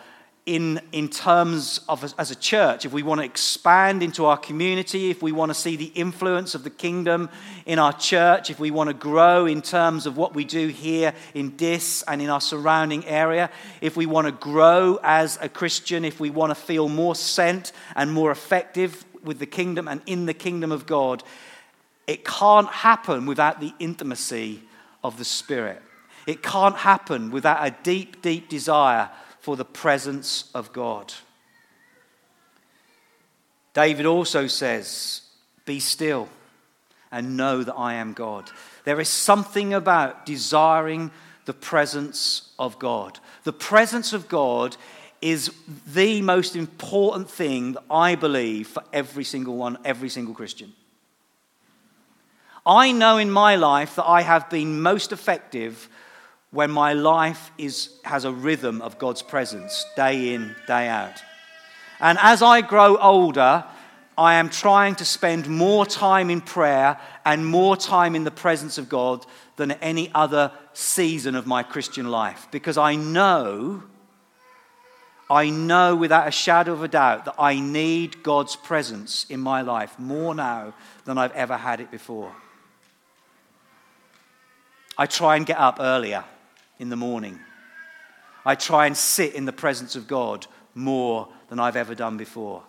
in, 0.50 0.80
in 0.90 1.08
terms 1.08 1.78
of 1.88 2.12
as 2.18 2.32
a 2.32 2.34
church, 2.34 2.84
if 2.84 2.92
we 2.92 3.04
want 3.04 3.20
to 3.20 3.24
expand 3.24 4.02
into 4.02 4.26
our 4.26 4.36
community, 4.36 5.08
if 5.08 5.22
we 5.22 5.30
want 5.30 5.50
to 5.50 5.54
see 5.54 5.76
the 5.76 5.92
influence 5.94 6.56
of 6.56 6.64
the 6.64 6.70
kingdom 6.70 7.30
in 7.66 7.78
our 7.78 7.92
church, 7.92 8.50
if 8.50 8.58
we 8.58 8.72
want 8.72 8.88
to 8.88 8.94
grow 8.94 9.46
in 9.46 9.62
terms 9.62 10.06
of 10.06 10.16
what 10.16 10.34
we 10.34 10.44
do 10.44 10.66
here 10.66 11.14
in 11.34 11.50
Diss 11.56 12.02
and 12.08 12.20
in 12.20 12.28
our 12.28 12.40
surrounding 12.40 13.06
area, 13.06 13.48
if 13.80 13.96
we 13.96 14.06
want 14.06 14.26
to 14.26 14.32
grow 14.32 14.98
as 15.04 15.38
a 15.40 15.48
Christian, 15.48 16.04
if 16.04 16.18
we 16.18 16.30
want 16.30 16.50
to 16.50 16.56
feel 16.56 16.88
more 16.88 17.14
sent 17.14 17.70
and 17.94 18.12
more 18.12 18.32
effective 18.32 19.04
with 19.22 19.38
the 19.38 19.46
kingdom 19.46 19.86
and 19.86 20.02
in 20.06 20.26
the 20.26 20.34
kingdom 20.34 20.72
of 20.72 20.84
God, 20.84 21.22
it 22.08 22.24
can't 22.24 22.68
happen 22.68 23.24
without 23.24 23.60
the 23.60 23.72
intimacy 23.78 24.62
of 25.04 25.16
the 25.16 25.24
Spirit. 25.24 25.80
It 26.26 26.42
can't 26.42 26.76
happen 26.76 27.30
without 27.30 27.64
a 27.64 27.70
deep, 27.84 28.20
deep 28.20 28.48
desire 28.48 29.10
for 29.40 29.56
the 29.56 29.64
presence 29.64 30.50
of 30.54 30.72
God. 30.72 31.12
David 33.72 34.06
also 34.06 34.46
says, 34.46 35.22
Be 35.64 35.80
still 35.80 36.28
and 37.10 37.36
know 37.36 37.62
that 37.62 37.74
I 37.74 37.94
am 37.94 38.12
God. 38.12 38.50
There 38.84 39.00
is 39.00 39.08
something 39.08 39.74
about 39.74 40.26
desiring 40.26 41.10
the 41.46 41.54
presence 41.54 42.52
of 42.58 42.78
God. 42.78 43.18
The 43.44 43.52
presence 43.52 44.12
of 44.12 44.28
God 44.28 44.76
is 45.20 45.52
the 45.86 46.22
most 46.22 46.56
important 46.56 47.30
thing 47.30 47.72
that 47.72 47.84
I 47.90 48.14
believe 48.14 48.68
for 48.68 48.82
every 48.92 49.24
single 49.24 49.56
one, 49.56 49.78
every 49.84 50.08
single 50.08 50.34
Christian. 50.34 50.72
I 52.64 52.92
know 52.92 53.18
in 53.18 53.30
my 53.30 53.56
life 53.56 53.96
that 53.96 54.06
I 54.06 54.22
have 54.22 54.50
been 54.50 54.80
most 54.80 55.12
effective 55.12 55.88
when 56.52 56.70
my 56.70 56.92
life 56.92 57.52
is, 57.58 57.90
has 58.04 58.24
a 58.24 58.32
rhythm 58.32 58.82
of 58.82 58.98
God's 58.98 59.22
presence 59.22 59.86
day 59.96 60.34
in, 60.34 60.54
day 60.66 60.88
out. 60.88 61.22
And 62.00 62.18
as 62.20 62.42
I 62.42 62.60
grow 62.60 62.96
older, 62.96 63.64
I 64.18 64.34
am 64.34 64.50
trying 64.50 64.96
to 64.96 65.04
spend 65.04 65.48
more 65.48 65.86
time 65.86 66.28
in 66.28 66.40
prayer 66.40 66.98
and 67.24 67.46
more 67.46 67.76
time 67.76 68.16
in 68.16 68.24
the 68.24 68.30
presence 68.30 68.78
of 68.78 68.88
God 68.88 69.24
than 69.56 69.72
any 69.72 70.10
other 70.14 70.50
season 70.72 71.34
of 71.34 71.46
my 71.46 71.62
Christian 71.62 72.10
life 72.10 72.48
because 72.50 72.76
I 72.76 72.96
know, 72.96 73.82
I 75.30 75.50
know 75.50 75.94
without 75.94 76.26
a 76.26 76.32
shadow 76.32 76.72
of 76.72 76.82
a 76.82 76.88
doubt 76.88 77.26
that 77.26 77.36
I 77.38 77.60
need 77.60 78.22
God's 78.22 78.56
presence 78.56 79.24
in 79.28 79.40
my 79.40 79.62
life 79.62 79.98
more 79.98 80.34
now 80.34 80.74
than 81.04 81.16
I've 81.16 81.32
ever 81.32 81.56
had 81.56 81.80
it 81.80 81.90
before. 81.90 82.34
I 84.98 85.06
try 85.06 85.36
and 85.36 85.46
get 85.46 85.58
up 85.58 85.76
earlier 85.78 86.24
in 86.80 86.88
the 86.88 86.96
morning. 86.96 87.38
I 88.44 88.54
try 88.56 88.86
and 88.86 88.96
sit 88.96 89.34
in 89.34 89.44
the 89.44 89.52
presence 89.52 89.94
of 89.94 90.08
God 90.08 90.46
more 90.74 91.28
than 91.48 91.60
I've 91.60 91.76
ever 91.76 91.94
done 91.94 92.16
before. 92.16 92.62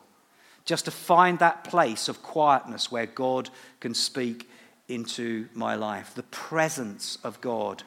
Just 0.66 0.86
to 0.86 0.92
find 0.92 1.40
that 1.40 1.64
place 1.64 2.10
of 2.10 2.22
quietness 2.22 2.92
where 2.92 3.06
God 3.06 3.50
can 3.80 3.96
speak 3.96 4.50
into 4.90 5.48
my 5.54 5.76
life. 5.76 6.14
The 6.14 6.24
presence 6.24 7.18
of 7.24 7.40
God 7.40 7.84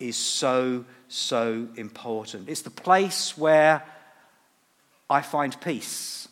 is 0.00 0.16
so, 0.16 0.84
so 1.08 1.68
important. 1.76 2.48
It's 2.48 2.62
the 2.62 2.70
place 2.70 3.38
where 3.38 3.84
I 5.08 5.22
find 5.22 5.58
peace. 5.60 6.28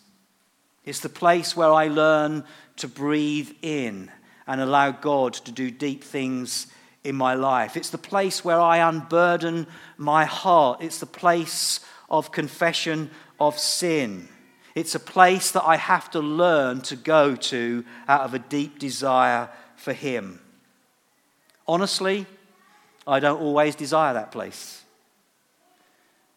It's 0.84 1.00
the 1.00 1.08
place 1.08 1.56
where 1.56 1.72
I 1.72 1.86
learn 1.86 2.44
to 2.76 2.88
breathe 2.88 3.52
in 3.62 4.10
and 4.48 4.60
allow 4.60 4.90
God 4.90 5.34
to 5.34 5.52
do 5.52 5.70
deep 5.70 6.02
things 6.02 6.66
in 7.04 7.16
my 7.16 7.34
life. 7.34 7.76
It's 7.76 7.90
the 7.90 7.98
place 7.98 8.44
where 8.44 8.60
I 8.60 8.78
unburden 8.78 9.66
my 9.96 10.24
heart. 10.24 10.80
It's 10.82 10.98
the 10.98 11.06
place 11.06 11.80
of 12.10 12.32
confession 12.32 13.10
of 13.38 13.58
sin. 13.58 14.28
It's 14.74 14.94
a 14.94 15.00
place 15.00 15.50
that 15.52 15.64
I 15.64 15.76
have 15.76 16.10
to 16.12 16.20
learn 16.20 16.82
to 16.82 16.96
go 16.96 17.34
to 17.34 17.84
out 18.06 18.22
of 18.22 18.34
a 18.34 18.38
deep 18.38 18.78
desire 18.78 19.48
for 19.76 19.92
Him. 19.92 20.40
Honestly, 21.66 22.26
I 23.06 23.20
don't 23.20 23.40
always 23.40 23.74
desire 23.74 24.14
that 24.14 24.32
place. 24.32 24.82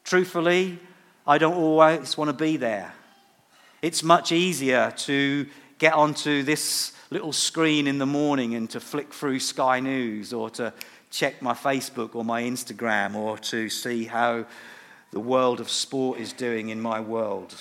Truthfully, 0.03 0.79
I 1.27 1.37
don't 1.37 1.55
always 1.55 2.17
want 2.17 2.29
to 2.29 2.33
be 2.33 2.57
there. 2.57 2.93
It's 3.81 4.03
much 4.03 4.31
easier 4.31 4.91
to 4.97 5.47
get 5.77 5.93
onto 5.93 6.43
this 6.43 6.93
little 7.11 7.33
screen 7.33 7.87
in 7.87 7.97
the 7.97 8.05
morning 8.05 8.55
and 8.55 8.69
to 8.69 8.79
flick 8.79 9.13
through 9.13 9.39
Sky 9.39 9.81
News 9.81 10.31
or 10.31 10.49
to 10.51 10.73
check 11.11 11.41
my 11.41 11.53
Facebook 11.53 12.15
or 12.15 12.23
my 12.23 12.41
Instagram 12.41 13.15
or 13.15 13.37
to 13.37 13.69
see 13.69 14.05
how 14.05 14.45
the 15.11 15.19
world 15.19 15.59
of 15.59 15.69
sport 15.69 16.19
is 16.19 16.31
doing 16.31 16.69
in 16.69 16.81
my 16.81 17.01
world. 17.01 17.53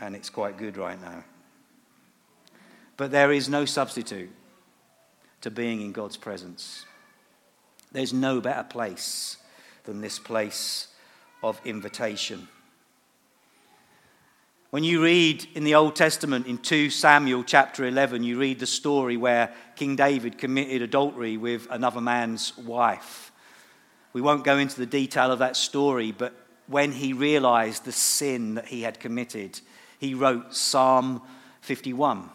And 0.00 0.16
it's 0.16 0.30
quite 0.30 0.56
good 0.56 0.78
right 0.78 1.00
now. 1.00 1.24
But 2.96 3.10
there 3.10 3.32
is 3.32 3.48
no 3.48 3.66
substitute 3.66 4.30
to 5.42 5.50
being 5.50 5.82
in 5.82 5.92
God's 5.92 6.16
presence. 6.16 6.86
There's 7.92 8.14
no 8.14 8.40
better 8.40 8.64
place 8.64 9.36
than 9.84 10.00
this 10.00 10.18
place 10.18 10.88
of 11.42 11.60
invitation. 11.64 12.48
When 14.70 14.84
you 14.84 15.02
read 15.02 15.46
in 15.54 15.64
the 15.64 15.76
Old 15.76 15.96
Testament, 15.96 16.46
in 16.46 16.58
2 16.58 16.90
Samuel 16.90 17.42
chapter 17.42 17.86
11, 17.86 18.22
you 18.22 18.38
read 18.38 18.58
the 18.58 18.66
story 18.66 19.16
where 19.16 19.54
King 19.76 19.96
David 19.96 20.36
committed 20.36 20.82
adultery 20.82 21.38
with 21.38 21.66
another 21.70 22.02
man's 22.02 22.56
wife. 22.58 23.32
We 24.12 24.20
won't 24.20 24.44
go 24.44 24.58
into 24.58 24.78
the 24.78 24.84
detail 24.84 25.32
of 25.32 25.38
that 25.38 25.56
story, 25.56 26.12
but 26.12 26.34
when 26.66 26.92
he 26.92 27.14
realized 27.14 27.86
the 27.86 27.92
sin 27.92 28.56
that 28.56 28.66
he 28.66 28.82
had 28.82 29.00
committed, 29.00 29.58
he 29.98 30.12
wrote 30.12 30.54
Psalm 30.54 31.22
51. 31.62 32.28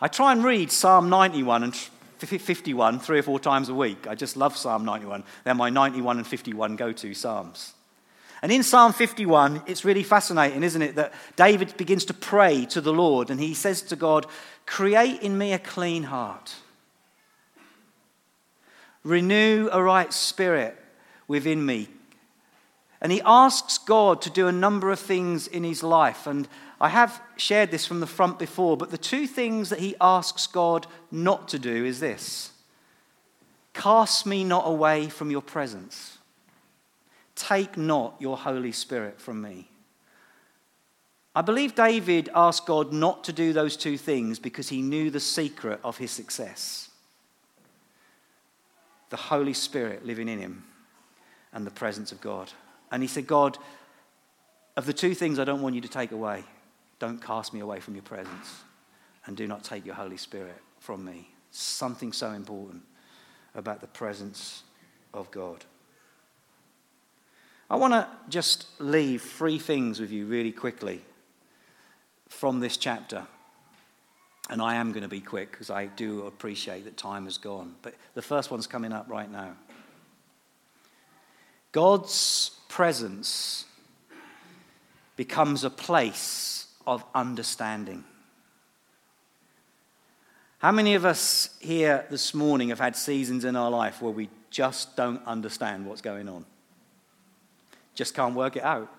I 0.00 0.08
try 0.08 0.32
and 0.32 0.42
read 0.42 0.72
Psalm 0.72 1.08
91 1.08 1.62
and 1.62 1.76
51 1.76 2.98
three 2.98 3.20
or 3.20 3.22
four 3.22 3.38
times 3.38 3.68
a 3.68 3.74
week. 3.74 4.08
I 4.08 4.16
just 4.16 4.36
love 4.36 4.56
Psalm 4.56 4.84
91. 4.84 5.22
They're 5.44 5.54
my 5.54 5.70
91 5.70 6.16
and 6.16 6.26
51 6.26 6.74
go 6.74 6.90
to 6.90 7.14
Psalms. 7.14 7.74
And 8.42 8.52
in 8.52 8.62
Psalm 8.62 8.92
51, 8.92 9.62
it's 9.66 9.84
really 9.84 10.02
fascinating, 10.02 10.62
isn't 10.62 10.82
it, 10.82 10.96
that 10.96 11.14
David 11.36 11.76
begins 11.76 12.04
to 12.06 12.14
pray 12.14 12.66
to 12.66 12.80
the 12.80 12.92
Lord 12.92 13.30
and 13.30 13.40
he 13.40 13.54
says 13.54 13.82
to 13.82 13.96
God, 13.96 14.26
Create 14.66 15.22
in 15.22 15.38
me 15.38 15.52
a 15.52 15.58
clean 15.58 16.04
heart, 16.04 16.56
renew 19.04 19.68
a 19.72 19.82
right 19.82 20.12
spirit 20.12 20.76
within 21.28 21.64
me. 21.64 21.88
And 23.00 23.12
he 23.12 23.22
asks 23.24 23.78
God 23.78 24.20
to 24.22 24.30
do 24.30 24.48
a 24.48 24.52
number 24.52 24.90
of 24.90 24.98
things 24.98 25.46
in 25.46 25.64
his 25.64 25.82
life. 25.82 26.26
And 26.26 26.48
I 26.80 26.88
have 26.88 27.22
shared 27.36 27.70
this 27.70 27.86
from 27.86 28.00
the 28.00 28.06
front 28.06 28.38
before, 28.38 28.76
but 28.76 28.90
the 28.90 28.98
two 28.98 29.26
things 29.26 29.70
that 29.70 29.78
he 29.78 29.96
asks 30.00 30.46
God 30.46 30.86
not 31.10 31.48
to 31.48 31.58
do 31.58 31.84
is 31.84 32.00
this 32.00 32.52
Cast 33.74 34.26
me 34.26 34.44
not 34.44 34.66
away 34.66 35.08
from 35.08 35.30
your 35.30 35.42
presence. 35.42 36.15
Take 37.36 37.76
not 37.76 38.16
your 38.18 38.36
Holy 38.36 38.72
Spirit 38.72 39.20
from 39.20 39.40
me. 39.40 39.70
I 41.34 41.42
believe 41.42 41.74
David 41.74 42.30
asked 42.34 42.66
God 42.66 42.92
not 42.92 43.24
to 43.24 43.32
do 43.32 43.52
those 43.52 43.76
two 43.76 43.98
things 43.98 44.38
because 44.38 44.70
he 44.70 44.80
knew 44.80 45.10
the 45.10 45.20
secret 45.20 45.78
of 45.84 45.98
his 45.98 46.10
success 46.10 46.90
the 49.08 49.16
Holy 49.16 49.52
Spirit 49.52 50.04
living 50.04 50.28
in 50.28 50.38
him 50.38 50.64
and 51.52 51.66
the 51.66 51.70
presence 51.70 52.10
of 52.10 52.20
God. 52.20 52.50
And 52.90 53.02
he 53.02 53.08
said, 53.08 53.26
God, 53.26 53.56
of 54.76 54.86
the 54.86 54.92
two 54.92 55.14
things 55.14 55.38
I 55.38 55.44
don't 55.44 55.62
want 55.62 55.74
you 55.74 55.80
to 55.80 55.88
take 55.88 56.12
away, 56.12 56.44
don't 56.98 57.22
cast 57.22 57.54
me 57.54 57.60
away 57.60 57.80
from 57.80 57.94
your 57.94 58.02
presence 58.02 58.62
and 59.26 59.36
do 59.36 59.46
not 59.46 59.64
take 59.64 59.86
your 59.86 59.94
Holy 59.94 60.16
Spirit 60.16 60.60
from 60.80 61.04
me. 61.04 61.30
Something 61.50 62.12
so 62.12 62.32
important 62.32 62.82
about 63.54 63.80
the 63.80 63.86
presence 63.86 64.64
of 65.14 65.30
God. 65.30 65.64
I 67.68 67.76
want 67.76 67.94
to 67.94 68.06
just 68.28 68.66
leave 68.78 69.22
three 69.22 69.58
things 69.58 69.98
with 69.98 70.12
you 70.12 70.26
really 70.26 70.52
quickly 70.52 71.00
from 72.28 72.60
this 72.60 72.76
chapter. 72.76 73.26
And 74.48 74.62
I 74.62 74.76
am 74.76 74.92
going 74.92 75.02
to 75.02 75.08
be 75.08 75.20
quick 75.20 75.50
because 75.50 75.70
I 75.70 75.86
do 75.86 76.26
appreciate 76.26 76.84
that 76.84 76.96
time 76.96 77.24
has 77.24 77.38
gone. 77.38 77.74
But 77.82 77.94
the 78.14 78.22
first 78.22 78.50
one's 78.50 78.68
coming 78.68 78.92
up 78.92 79.06
right 79.08 79.30
now. 79.30 79.54
God's 81.72 82.52
presence 82.68 83.64
becomes 85.16 85.64
a 85.64 85.70
place 85.70 86.68
of 86.86 87.04
understanding. 87.14 88.04
How 90.58 90.70
many 90.70 90.94
of 90.94 91.04
us 91.04 91.50
here 91.60 92.06
this 92.10 92.32
morning 92.32 92.68
have 92.68 92.78
had 92.78 92.96
seasons 92.96 93.44
in 93.44 93.56
our 93.56 93.70
life 93.70 94.00
where 94.00 94.12
we 94.12 94.28
just 94.50 94.96
don't 94.96 95.24
understand 95.26 95.86
what's 95.86 96.00
going 96.00 96.28
on? 96.28 96.44
Just 97.96 98.14
can't 98.14 98.36
work 98.36 98.54
it 98.54 98.62
out. 98.62 98.92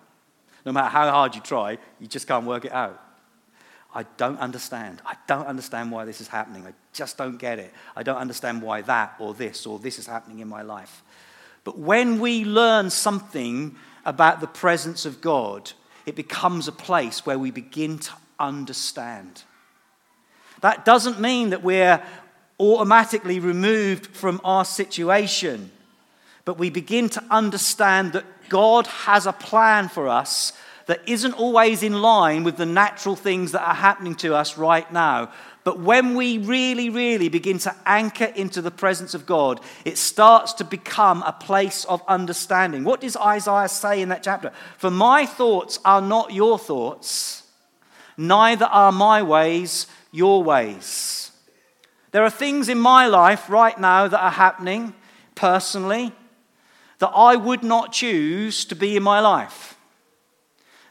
No 0.65 0.73
matter 0.73 0.89
how 0.89 1.09
hard 1.09 1.33
you 1.33 1.39
try, 1.39 1.77
you 2.01 2.07
just 2.07 2.27
can't 2.27 2.45
work 2.45 2.65
it 2.65 2.73
out. 2.73 3.01
I 3.95 4.03
don't 4.17 4.39
understand. 4.39 5.01
I 5.05 5.15
don't 5.27 5.47
understand 5.47 5.91
why 5.91 6.03
this 6.03 6.19
is 6.19 6.27
happening. 6.27 6.67
I 6.67 6.73
just 6.91 7.17
don't 7.17 7.37
get 7.37 7.57
it. 7.57 7.73
I 7.95 8.03
don't 8.03 8.17
understand 8.17 8.61
why 8.61 8.81
that 8.81 9.15
or 9.17 9.33
this 9.33 9.65
or 9.65 9.79
this 9.79 9.97
is 9.97 10.05
happening 10.05 10.39
in 10.39 10.49
my 10.49 10.61
life. 10.61 11.03
But 11.63 11.79
when 11.79 12.19
we 12.19 12.43
learn 12.43 12.89
something 12.89 13.75
about 14.05 14.41
the 14.41 14.47
presence 14.47 15.05
of 15.05 15.21
God, 15.21 15.71
it 16.05 16.15
becomes 16.15 16.67
a 16.67 16.71
place 16.71 17.25
where 17.25 17.39
we 17.39 17.51
begin 17.51 17.99
to 17.99 18.11
understand. 18.39 19.43
That 20.61 20.85
doesn't 20.85 21.19
mean 21.19 21.51
that 21.51 21.63
we're 21.63 22.01
automatically 22.59 23.39
removed 23.39 24.07
from 24.07 24.41
our 24.43 24.65
situation, 24.65 25.71
but 26.45 26.57
we 26.57 26.69
begin 26.69 27.09
to 27.09 27.23
understand 27.29 28.13
that 28.13 28.25
God 28.49 28.87
has 28.87 29.25
a 29.25 29.33
plan 29.33 29.89
for 29.89 30.07
us 30.07 30.53
that 30.87 31.01
isn't 31.07 31.33
always 31.33 31.83
in 31.83 32.01
line 32.01 32.43
with 32.43 32.57
the 32.57 32.65
natural 32.65 33.15
things 33.15 33.51
that 33.51 33.67
are 33.67 33.75
happening 33.75 34.15
to 34.15 34.33
us 34.33 34.57
right 34.57 34.91
now. 34.91 35.31
But 35.63 35.81
when 35.81 36.15
we 36.15 36.37
really, 36.37 36.89
really 36.89 37.27
begin 37.27 37.59
to 37.59 37.75
anchor 37.85 38.31
into 38.35 38.61
the 38.61 38.71
presence 38.71 39.13
of 39.13 39.25
God, 39.25 39.59
it 39.83 39.97
starts 39.97 40.53
to 40.53 40.63
become 40.63 41.23
a 41.23 41.33
place 41.33 41.83
of 41.85 42.01
understanding. 42.07 42.85
What 42.85 43.01
does 43.01 43.17
Isaiah 43.17 43.67
say 43.67 44.01
in 44.01 44.07
that 44.09 44.23
chapter? 44.23 44.53
For 44.77 44.89
my 44.89 45.25
thoughts 45.25 45.79
are 45.83 46.01
not 46.01 46.31
your 46.31 46.57
thoughts, 46.57 47.43
neither 48.15 48.65
are 48.65 48.93
my 48.93 49.21
ways 49.21 49.87
your 50.13 50.41
ways. 50.41 51.31
There 52.11 52.23
are 52.23 52.29
things 52.29 52.69
in 52.69 52.79
my 52.79 53.07
life 53.07 53.49
right 53.49 53.77
now 53.77 54.07
that 54.07 54.23
are 54.23 54.31
happening 54.31 54.93
personally 55.35 56.13
that 56.99 57.11
I 57.13 57.35
would 57.35 57.63
not 57.63 57.91
choose 57.91 58.65
to 58.65 58.75
be 58.75 58.95
in 58.95 59.03
my 59.03 59.19
life. 59.19 59.77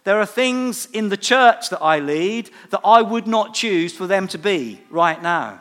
There 0.05 0.21
are 0.21 0.27
things 0.27 0.87
in 0.93 1.09
the 1.09 1.17
church 1.17 1.71
that 1.71 1.83
I 1.83 1.99
lead 1.99 2.51
that 2.71 2.83
I 2.85 3.03
would 3.03 3.27
not 3.27 3.55
choose 3.55 3.93
for 3.93 4.07
them 4.07 4.29
to 4.29 4.39
be 4.39 4.81
right 4.89 5.21
now. 5.21 5.61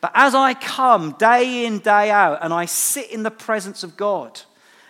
But 0.00 0.12
as 0.14 0.34
I 0.34 0.54
come 0.54 1.12
day 1.18 1.64
in, 1.64 1.78
day 1.78 2.10
out, 2.10 2.40
and 2.42 2.52
I 2.52 2.66
sit 2.66 3.10
in 3.10 3.22
the 3.22 3.30
presence 3.30 3.82
of 3.82 3.96
God, 3.96 4.40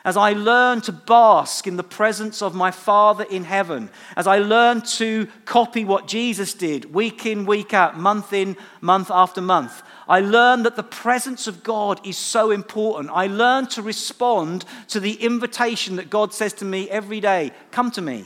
as 0.05 0.17
I 0.17 0.33
learn 0.33 0.81
to 0.83 0.93
bask 0.93 1.67
in 1.67 1.77
the 1.77 1.85
presence 1.85 2.43
of 2.43 2.55
my 2.55 2.71
Father 2.71 3.25
in 3.31 3.45
heaven, 3.45 3.91
as 4.17 4.27
I 4.27 4.39
learn 4.39 4.83
to 4.83 5.29
copy 5.45 5.85
what 5.85 6.09
Jesus 6.09 6.53
did 6.53 6.93
week 6.95 7.27
in, 7.27 7.47
week 7.47 7.73
out, 7.73 7.99
month 7.99 8.33
in, 8.33 8.57
month 8.81 9.11
after 9.11 9.41
month, 9.41 9.83
I 10.09 10.21
learn 10.21 10.63
that 10.63 10.77
the 10.77 10.83
presence 10.83 11.47
of 11.47 11.63
God 11.63 12.05
is 12.07 12.17
so 12.17 12.51
important. 12.51 13.11
I 13.13 13.27
learn 13.27 13.67
to 13.69 13.83
respond 13.83 14.65
to 14.89 15.01
the 15.01 15.15
invitation 15.15 15.97
that 15.97 16.09
God 16.09 16.33
says 16.33 16.55
to 16.55 16.65
me 16.65 16.89
every 16.89 17.21
day 17.21 17.53
come 17.71 17.91
to 17.91 18.01
me, 18.01 18.25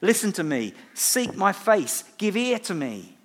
listen 0.00 0.32
to 0.32 0.42
me, 0.42 0.74
seek 0.94 1.36
my 1.36 1.52
face, 1.52 2.02
give 2.18 2.36
ear 2.36 2.58
to 2.60 2.74
me. 2.74 3.16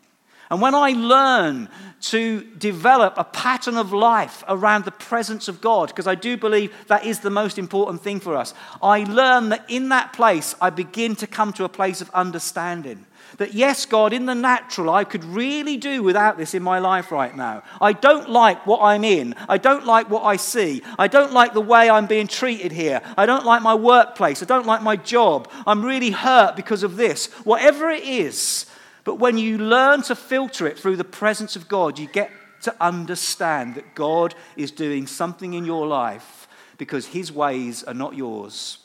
And 0.49 0.61
when 0.61 0.75
I 0.75 0.91
learn 0.91 1.67
to 2.01 2.41
develop 2.57 3.15
a 3.17 3.23
pattern 3.23 3.75
of 3.75 3.91
life 3.91 4.43
around 4.47 4.85
the 4.85 4.91
presence 4.91 5.47
of 5.47 5.59
God, 5.59 5.89
because 5.89 6.07
I 6.07 6.15
do 6.15 6.37
believe 6.37 6.73
that 6.87 7.03
is 7.03 7.19
the 7.19 7.31
most 7.31 7.57
important 7.57 8.01
thing 8.01 8.19
for 8.19 8.37
us, 8.37 8.53
I 8.81 9.03
learn 9.03 9.49
that 9.49 9.65
in 9.67 9.89
that 9.89 10.13
place 10.13 10.55
I 10.61 10.69
begin 10.69 11.15
to 11.17 11.27
come 11.27 11.51
to 11.53 11.65
a 11.65 11.69
place 11.69 11.99
of 11.99 12.11
understanding. 12.11 13.06
That, 13.37 13.53
yes, 13.53 13.85
God, 13.85 14.13
in 14.13 14.25
the 14.25 14.33
natural, 14.33 14.89
I 14.89 15.03
could 15.03 15.23
really 15.23 15.77
do 15.77 16.01
without 16.01 16.37
this 16.37 16.55
in 16.55 16.63
my 16.63 16.79
life 16.79 17.11
right 17.11 17.35
now. 17.35 17.61
I 17.79 17.93
don't 17.93 18.29
like 18.29 18.65
what 18.65 18.81
I'm 18.81 19.03
in. 19.03 19.35
I 19.47 19.59
don't 19.59 19.85
like 19.85 20.09
what 20.09 20.23
I 20.23 20.37
see. 20.37 20.81
I 20.97 21.07
don't 21.07 21.33
like 21.33 21.53
the 21.53 21.61
way 21.61 21.87
I'm 21.87 22.07
being 22.07 22.25
treated 22.25 22.71
here. 22.71 22.99
I 23.15 23.27
don't 23.27 23.45
like 23.45 23.61
my 23.61 23.75
workplace. 23.75 24.41
I 24.41 24.47
don't 24.47 24.65
like 24.65 24.81
my 24.81 24.95
job. 24.95 25.51
I'm 25.67 25.85
really 25.85 26.09
hurt 26.09 26.55
because 26.55 26.81
of 26.81 26.95
this. 26.95 27.27
Whatever 27.43 27.91
it 27.91 28.03
is. 28.03 28.65
But 29.03 29.19
when 29.19 29.37
you 29.37 29.59
learn 29.59 30.01
to 30.03 30.15
filter 30.15 30.65
it 30.65 30.79
through 30.79 30.97
the 30.97 31.03
presence 31.03 31.55
of 31.55 31.67
God, 31.67 31.99
you 31.99 32.07
get 32.07 32.31
to 32.63 32.75
understand 32.81 33.75
that 33.75 33.93
God 33.93 34.33
is 34.55 34.71
doing 34.71 35.05
something 35.05 35.53
in 35.53 35.63
your 35.63 35.85
life 35.85 36.47
because 36.79 37.05
His 37.05 37.31
ways 37.31 37.83
are 37.83 37.93
not 37.93 38.15
yours 38.15 38.79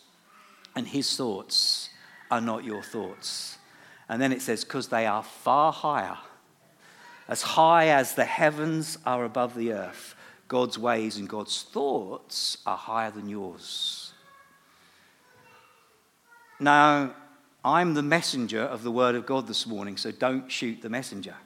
and 0.76 0.86
His 0.86 1.16
thoughts 1.16 1.88
are 2.30 2.42
not 2.42 2.64
your 2.64 2.82
thoughts. 2.82 3.56
And 4.12 4.20
then 4.20 4.30
it 4.30 4.42
says, 4.42 4.62
because 4.62 4.88
they 4.88 5.06
are 5.06 5.22
far 5.22 5.72
higher, 5.72 6.18
as 7.28 7.40
high 7.40 7.88
as 7.88 8.14
the 8.14 8.26
heavens 8.26 8.98
are 9.06 9.24
above 9.24 9.54
the 9.54 9.72
earth. 9.72 10.14
God's 10.48 10.78
ways 10.78 11.16
and 11.16 11.26
God's 11.26 11.62
thoughts 11.62 12.58
are 12.66 12.76
higher 12.76 13.10
than 13.10 13.26
yours. 13.26 14.12
Now, 16.60 17.14
I'm 17.64 17.94
the 17.94 18.02
messenger 18.02 18.60
of 18.60 18.82
the 18.82 18.90
word 18.90 19.14
of 19.14 19.24
God 19.24 19.46
this 19.46 19.66
morning, 19.66 19.96
so 19.96 20.10
don't 20.10 20.52
shoot 20.52 20.82
the 20.82 20.90
messenger. 20.90 21.36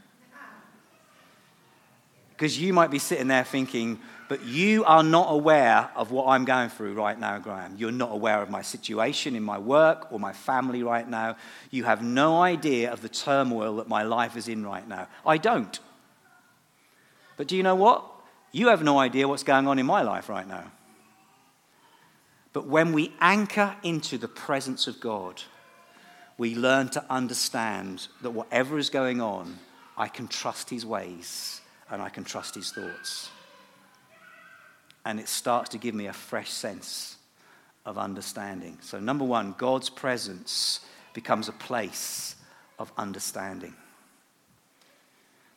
Because 2.36 2.60
you 2.60 2.74
might 2.74 2.90
be 2.90 2.98
sitting 2.98 3.28
there 3.28 3.44
thinking, 3.44 3.98
but 4.28 4.44
you 4.44 4.84
are 4.84 5.02
not 5.02 5.28
aware 5.30 5.88
of 5.96 6.10
what 6.10 6.26
I'm 6.26 6.44
going 6.44 6.68
through 6.68 6.92
right 6.92 7.18
now, 7.18 7.38
Graham. 7.38 7.76
You're 7.78 7.92
not 7.92 8.12
aware 8.12 8.42
of 8.42 8.50
my 8.50 8.60
situation 8.60 9.34
in 9.34 9.42
my 9.42 9.56
work 9.56 10.12
or 10.12 10.20
my 10.20 10.34
family 10.34 10.82
right 10.82 11.08
now. 11.08 11.36
You 11.70 11.84
have 11.84 12.02
no 12.02 12.42
idea 12.42 12.92
of 12.92 13.00
the 13.00 13.08
turmoil 13.08 13.76
that 13.76 13.88
my 13.88 14.02
life 14.02 14.36
is 14.36 14.48
in 14.48 14.66
right 14.66 14.86
now. 14.86 15.08
I 15.24 15.38
don't. 15.38 15.80
But 17.38 17.48
do 17.48 17.56
you 17.56 17.62
know 17.62 17.74
what? 17.74 18.04
You 18.52 18.68
have 18.68 18.82
no 18.82 18.98
idea 18.98 19.26
what's 19.28 19.42
going 19.42 19.66
on 19.66 19.78
in 19.78 19.86
my 19.86 20.02
life 20.02 20.28
right 20.28 20.46
now. 20.46 20.72
But 22.52 22.66
when 22.66 22.92
we 22.92 23.14
anchor 23.20 23.76
into 23.82 24.18
the 24.18 24.28
presence 24.28 24.86
of 24.86 25.00
God, 25.00 25.42
we 26.36 26.54
learn 26.54 26.90
to 26.90 27.04
understand 27.08 28.08
that 28.20 28.30
whatever 28.30 28.76
is 28.76 28.90
going 28.90 29.22
on, 29.22 29.58
I 29.96 30.08
can 30.08 30.28
trust 30.28 30.68
His 30.68 30.84
ways 30.84 31.62
and 31.90 32.02
I 32.02 32.08
can 32.08 32.24
trust 32.24 32.54
His 32.54 32.70
thoughts. 32.72 33.30
And 35.04 35.20
it 35.20 35.28
starts 35.28 35.70
to 35.70 35.78
give 35.78 35.94
me 35.94 36.06
a 36.06 36.12
fresh 36.12 36.50
sense 36.50 37.16
of 37.84 37.96
understanding. 37.96 38.78
So, 38.82 38.98
number 38.98 39.24
one, 39.24 39.54
God's 39.56 39.88
presence 39.88 40.80
becomes 41.14 41.48
a 41.48 41.52
place 41.52 42.34
of 42.78 42.92
understanding. 42.98 43.74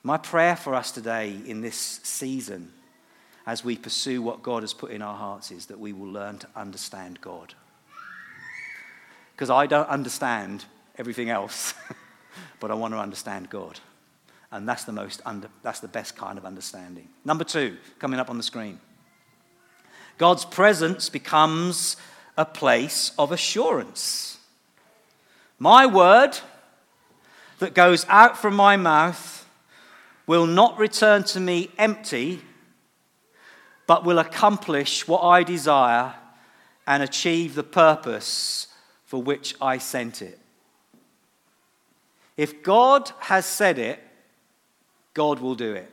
My 0.04 0.18
prayer 0.18 0.56
for 0.56 0.76
us 0.76 0.92
today 0.92 1.36
in 1.46 1.62
this 1.62 2.00
season, 2.04 2.72
as 3.46 3.66
we 3.66 3.76
pursue 3.76 4.22
what 4.22 4.44
God 4.44 4.64
has 4.64 4.74
put 4.74 4.92
in 4.92 5.02
our 5.02 5.18
hearts, 5.18 5.52
is 5.52 5.66
that 5.66 5.80
we 5.80 5.92
will 5.92 6.12
learn 6.12 6.38
to 6.40 6.48
understand 6.56 7.20
God. 7.20 7.54
Because 9.36 9.50
I 9.50 9.66
don't 9.66 9.90
understand 9.90 10.66
everything 10.98 11.30
else, 11.30 11.74
but 12.60 12.72
I 12.72 12.76
want 12.76 12.94
to 12.94 13.00
understand 13.00 13.50
God. 13.50 13.80
And 14.52 14.68
that's 14.68 14.84
the, 14.84 14.92
most 14.92 15.22
under, 15.26 15.50
that's 15.62 15.80
the 15.80 15.88
best 15.88 16.18
kind 16.18 16.38
of 16.38 16.46
understanding. 16.46 17.08
Number 17.24 17.44
two, 17.44 17.78
coming 18.00 18.20
up 18.20 18.30
on 18.30 18.38
the 18.38 18.44
screen. 18.44 18.80
God's 20.18 20.44
presence 20.44 21.08
becomes 21.08 21.96
a 22.38 22.46
place 22.46 23.12
of 23.18 23.32
assurance. 23.32 24.38
My 25.60 25.86
word 25.86 26.38
that 27.60 27.74
goes 27.74 28.06
out 28.10 28.38
from 28.38 28.56
my 28.56 28.76
mouth 28.76 29.48
will 30.26 30.46
not 30.46 30.78
return 30.78 31.24
to 31.26 31.40
me 31.40 31.70
empty, 31.78 32.42
but 33.88 34.04
will 34.04 34.20
accomplish 34.20 35.08
what 35.08 35.22
I 35.22 35.44
desire 35.44 36.14
and 36.88 37.04
achieve 37.04 37.56
the 37.56 37.64
purpose 37.64 38.68
for 39.06 39.22
which 39.22 39.56
I 39.62 39.78
sent 39.78 40.22
it. 40.22 40.40
If 42.38 42.64
God 42.64 43.12
has 43.20 43.46
said 43.46 43.78
it, 43.78 44.00
God 45.20 45.42
will 45.42 45.56
do 45.56 45.74
it. 45.74 45.92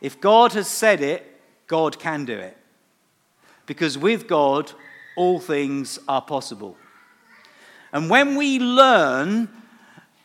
If 0.00 0.18
God 0.18 0.54
has 0.54 0.66
said 0.66 1.02
it, 1.02 1.22
God 1.66 1.98
can 1.98 2.24
do 2.24 2.38
it. 2.38 2.56
Because 3.66 3.98
with 3.98 4.26
God, 4.26 4.72
all 5.14 5.38
things 5.38 5.98
are 6.08 6.22
possible. 6.22 6.74
And 7.92 8.08
when 8.08 8.34
we 8.34 8.58
learn 8.58 9.50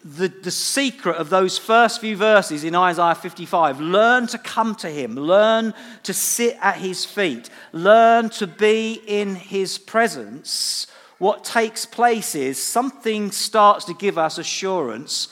the, 0.05 0.29
the 0.29 0.49
secret 0.49 1.17
of 1.17 1.29
those 1.29 1.57
first 1.57 1.99
few 1.99 2.15
verses 2.15 2.63
in 2.63 2.73
Isaiah 2.73 3.15
55. 3.15 3.81
Learn 3.81 4.27
to 4.27 4.37
come 4.37 4.75
to 4.75 4.89
him, 4.89 5.15
learn 5.15 5.73
to 6.03 6.13
sit 6.13 6.57
at 6.61 6.77
his 6.77 7.05
feet, 7.05 7.49
learn 7.73 8.29
to 8.31 8.47
be 8.47 9.01
in 9.07 9.35
his 9.35 9.77
presence. 9.77 10.87
What 11.19 11.43
takes 11.43 11.85
place 11.85 12.33
is 12.33 12.61
something 12.61 13.31
starts 13.31 13.85
to 13.85 13.93
give 13.93 14.17
us 14.17 14.37
assurance 14.37 15.29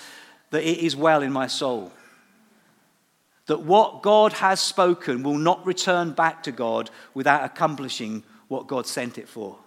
that 0.51 0.63
it 0.63 0.79
is 0.79 0.95
well 0.95 1.21
in 1.23 1.33
my 1.33 1.47
soul. 1.47 1.91
That 3.47 3.63
what 3.63 4.01
God 4.01 4.33
has 4.33 4.59
spoken 4.59 5.23
will 5.23 5.37
not 5.37 5.65
return 5.65 6.11
back 6.11 6.43
to 6.43 6.51
God 6.51 6.89
without 7.13 7.43
accomplishing 7.43 8.23
what 8.47 8.67
God 8.67 8.85
sent 8.85 9.17
it 9.17 9.27
for. 9.27 9.57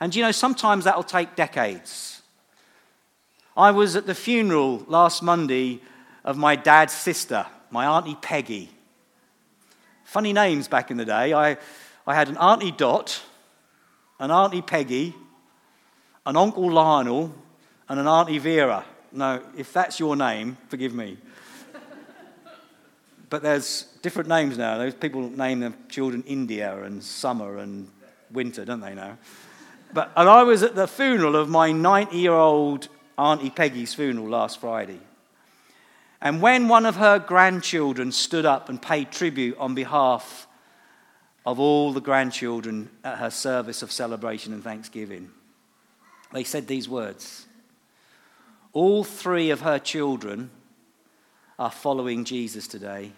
And 0.00 0.14
you 0.14 0.22
know, 0.22 0.32
sometimes 0.32 0.84
that'll 0.84 1.02
take 1.02 1.36
decades. 1.36 2.22
I 3.56 3.70
was 3.70 3.96
at 3.96 4.06
the 4.06 4.14
funeral 4.14 4.84
last 4.86 5.22
Monday 5.22 5.80
of 6.24 6.36
my 6.36 6.56
dad's 6.56 6.92
sister, 6.92 7.46
my 7.70 7.86
Auntie 7.86 8.18
Peggy. 8.20 8.70
Funny 10.04 10.32
names 10.32 10.68
back 10.68 10.90
in 10.90 10.98
the 10.98 11.04
day. 11.04 11.32
I, 11.32 11.56
I 12.06 12.14
had 12.14 12.28
an 12.28 12.36
Auntie 12.36 12.70
Dot, 12.70 13.22
an 14.20 14.30
Auntie 14.30 14.62
Peggy, 14.62 15.14
an 16.26 16.36
Uncle 16.36 16.70
Lionel, 16.70 17.34
and 17.88 17.98
an 17.98 18.06
Auntie 18.06 18.38
Vera. 18.38 18.84
No, 19.16 19.42
if 19.56 19.72
that's 19.72 19.98
your 19.98 20.14
name, 20.14 20.58
forgive 20.68 20.92
me. 20.92 21.16
but 23.30 23.42
there's 23.42 23.84
different 24.02 24.28
names 24.28 24.58
now. 24.58 24.76
Those 24.76 24.92
people 24.92 25.30
name 25.30 25.60
their 25.60 25.72
children 25.88 26.22
India 26.26 26.82
and 26.82 27.02
Summer 27.02 27.56
and 27.56 27.88
Winter, 28.30 28.66
don't 28.66 28.80
they 28.80 28.94
now? 28.94 29.16
But, 29.94 30.12
and 30.16 30.28
I 30.28 30.42
was 30.42 30.62
at 30.62 30.74
the 30.74 30.86
funeral 30.86 31.34
of 31.34 31.48
my 31.48 31.72
90 31.72 32.14
year 32.14 32.34
old 32.34 32.88
Auntie 33.16 33.48
Peggy's 33.48 33.94
funeral 33.94 34.28
last 34.28 34.60
Friday. 34.60 35.00
And 36.20 36.42
when 36.42 36.68
one 36.68 36.84
of 36.84 36.96
her 36.96 37.18
grandchildren 37.18 38.12
stood 38.12 38.44
up 38.44 38.68
and 38.68 38.80
paid 38.80 39.12
tribute 39.12 39.56
on 39.56 39.74
behalf 39.74 40.46
of 41.46 41.58
all 41.58 41.94
the 41.94 42.02
grandchildren 42.02 42.90
at 43.02 43.16
her 43.16 43.30
service 43.30 43.80
of 43.80 43.90
celebration 43.90 44.52
and 44.52 44.62
thanksgiving, 44.62 45.30
they 46.34 46.44
said 46.44 46.66
these 46.66 46.86
words 46.86 47.45
All 48.76 49.04
three 49.04 49.48
of 49.48 49.62
her 49.62 49.78
children 49.78 50.50
are 51.58 51.70
following 51.70 52.26
Jesus 52.26 52.68
today. 52.68 53.10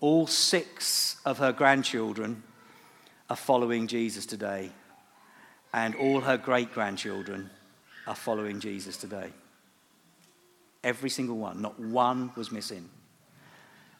All 0.00 0.26
six 0.26 1.18
of 1.26 1.36
her 1.36 1.52
grandchildren 1.52 2.42
are 3.28 3.36
following 3.36 3.86
Jesus 3.86 4.24
today. 4.24 4.70
And 5.74 5.94
all 5.96 6.22
her 6.22 6.38
great 6.38 6.72
grandchildren 6.72 7.50
are 8.06 8.14
following 8.14 8.58
Jesus 8.58 8.96
today. 8.96 9.28
Every 10.82 11.10
single 11.10 11.36
one, 11.36 11.60
not 11.60 11.78
one 11.78 12.30
was 12.34 12.50
missing. 12.50 12.88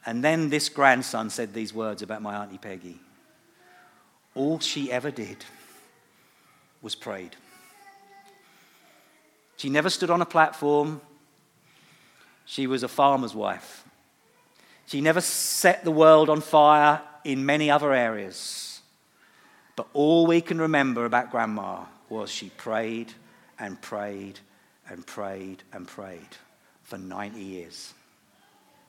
And 0.06 0.24
then 0.24 0.48
this 0.48 0.70
grandson 0.70 1.28
said 1.28 1.52
these 1.52 1.74
words 1.74 2.00
about 2.00 2.22
my 2.22 2.36
Auntie 2.36 2.56
Peggy. 2.56 2.98
All 4.34 4.60
she 4.60 4.90
ever 4.90 5.10
did 5.10 5.44
was 6.80 6.94
prayed. 6.94 7.36
She 9.62 9.68
never 9.68 9.90
stood 9.90 10.10
on 10.10 10.20
a 10.20 10.26
platform. 10.26 11.00
She 12.46 12.66
was 12.66 12.82
a 12.82 12.88
farmer's 12.88 13.32
wife. 13.32 13.84
She 14.86 15.00
never 15.00 15.20
set 15.20 15.84
the 15.84 15.92
world 15.92 16.28
on 16.28 16.40
fire 16.40 17.00
in 17.22 17.46
many 17.46 17.70
other 17.70 17.92
areas. 17.92 18.80
But 19.76 19.86
all 19.92 20.26
we 20.26 20.40
can 20.40 20.60
remember 20.60 21.04
about 21.04 21.30
Grandma 21.30 21.84
was 22.08 22.28
she 22.28 22.48
prayed 22.48 23.12
and 23.56 23.80
prayed 23.80 24.40
and 24.88 25.06
prayed 25.06 25.62
and 25.72 25.86
prayed 25.86 26.36
for 26.82 26.98
90 26.98 27.40
years, 27.40 27.94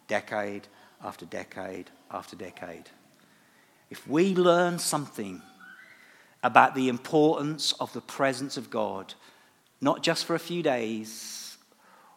decade 0.08 0.68
after 1.04 1.28
decade 1.28 1.92
after 2.10 2.36
decade. 2.36 2.90
If 3.92 4.08
we 4.08 4.34
learn 4.34 4.80
something 4.80 5.40
about 6.42 6.74
the 6.74 6.90
importance 6.90 7.74
of 7.74 7.94
the 7.94 8.02
presence 8.02 8.58
of 8.58 8.72
God, 8.72 9.14
not 9.84 10.02
just 10.02 10.24
for 10.24 10.34
a 10.34 10.40
few 10.40 10.64
days 10.64 11.58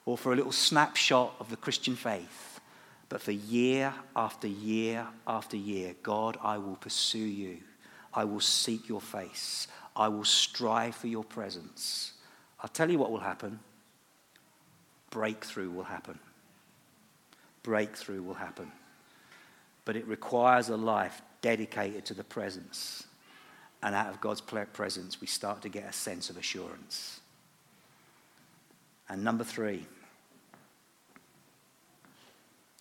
or 0.04 0.16
for 0.16 0.32
a 0.32 0.36
little 0.36 0.52
snapshot 0.52 1.34
of 1.40 1.50
the 1.50 1.56
Christian 1.56 1.96
faith, 1.96 2.60
but 3.08 3.20
for 3.20 3.32
year 3.32 3.92
after 4.14 4.46
year 4.46 5.04
after 5.26 5.56
year, 5.56 5.96
God, 6.04 6.38
I 6.42 6.58
will 6.58 6.76
pursue 6.76 7.18
you. 7.18 7.58
I 8.14 8.24
will 8.24 8.40
seek 8.40 8.88
your 8.88 9.00
face. 9.00 9.66
I 9.96 10.06
will 10.06 10.24
strive 10.24 10.94
for 10.94 11.08
your 11.08 11.24
presence. 11.24 12.12
I'll 12.60 12.70
tell 12.70 12.90
you 12.90 12.98
what 12.98 13.10
will 13.10 13.18
happen 13.20 13.58
breakthrough 15.10 15.70
will 15.70 15.84
happen. 15.84 16.18
Breakthrough 17.62 18.22
will 18.22 18.34
happen. 18.34 18.70
But 19.86 19.96
it 19.96 20.06
requires 20.06 20.68
a 20.68 20.76
life 20.76 21.22
dedicated 21.40 22.04
to 22.06 22.14
the 22.14 22.24
presence. 22.24 23.06
And 23.82 23.94
out 23.94 24.08
of 24.08 24.20
God's 24.20 24.42
presence, 24.42 25.20
we 25.20 25.26
start 25.26 25.62
to 25.62 25.70
get 25.70 25.88
a 25.88 25.92
sense 25.92 26.28
of 26.28 26.36
assurance. 26.36 27.20
And 29.08 29.22
number 29.22 29.44
three, 29.44 29.86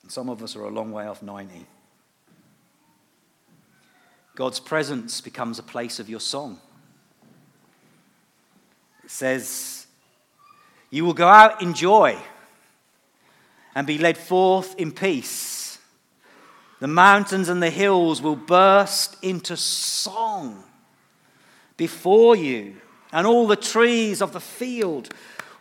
some 0.07 0.29
of 0.29 0.41
us 0.43 0.55
are 0.55 0.63
a 0.63 0.69
long 0.69 0.91
way 0.91 1.05
off 1.07 1.21
90. 1.21 1.65
God's 4.35 4.59
presence 4.59 5.21
becomes 5.21 5.59
a 5.59 5.63
place 5.63 5.99
of 5.99 6.09
your 6.09 6.19
song. 6.19 6.59
It 9.03 9.11
says, 9.11 9.87
You 10.89 11.05
will 11.05 11.13
go 11.13 11.27
out 11.27 11.61
in 11.61 11.73
joy 11.73 12.17
and 13.73 13.85
be 13.85 13.97
led 13.97 14.17
forth 14.17 14.75
in 14.77 14.91
peace. 14.91 15.79
The 16.79 16.87
mountains 16.87 17.49
and 17.49 17.63
the 17.63 17.69
hills 17.69 18.21
will 18.21 18.35
burst 18.35 19.15
into 19.23 19.55
song 19.55 20.63
before 21.77 22.35
you, 22.35 22.75
and 23.11 23.25
all 23.25 23.47
the 23.47 23.55
trees 23.55 24.21
of 24.21 24.33
the 24.33 24.39
field 24.39 25.13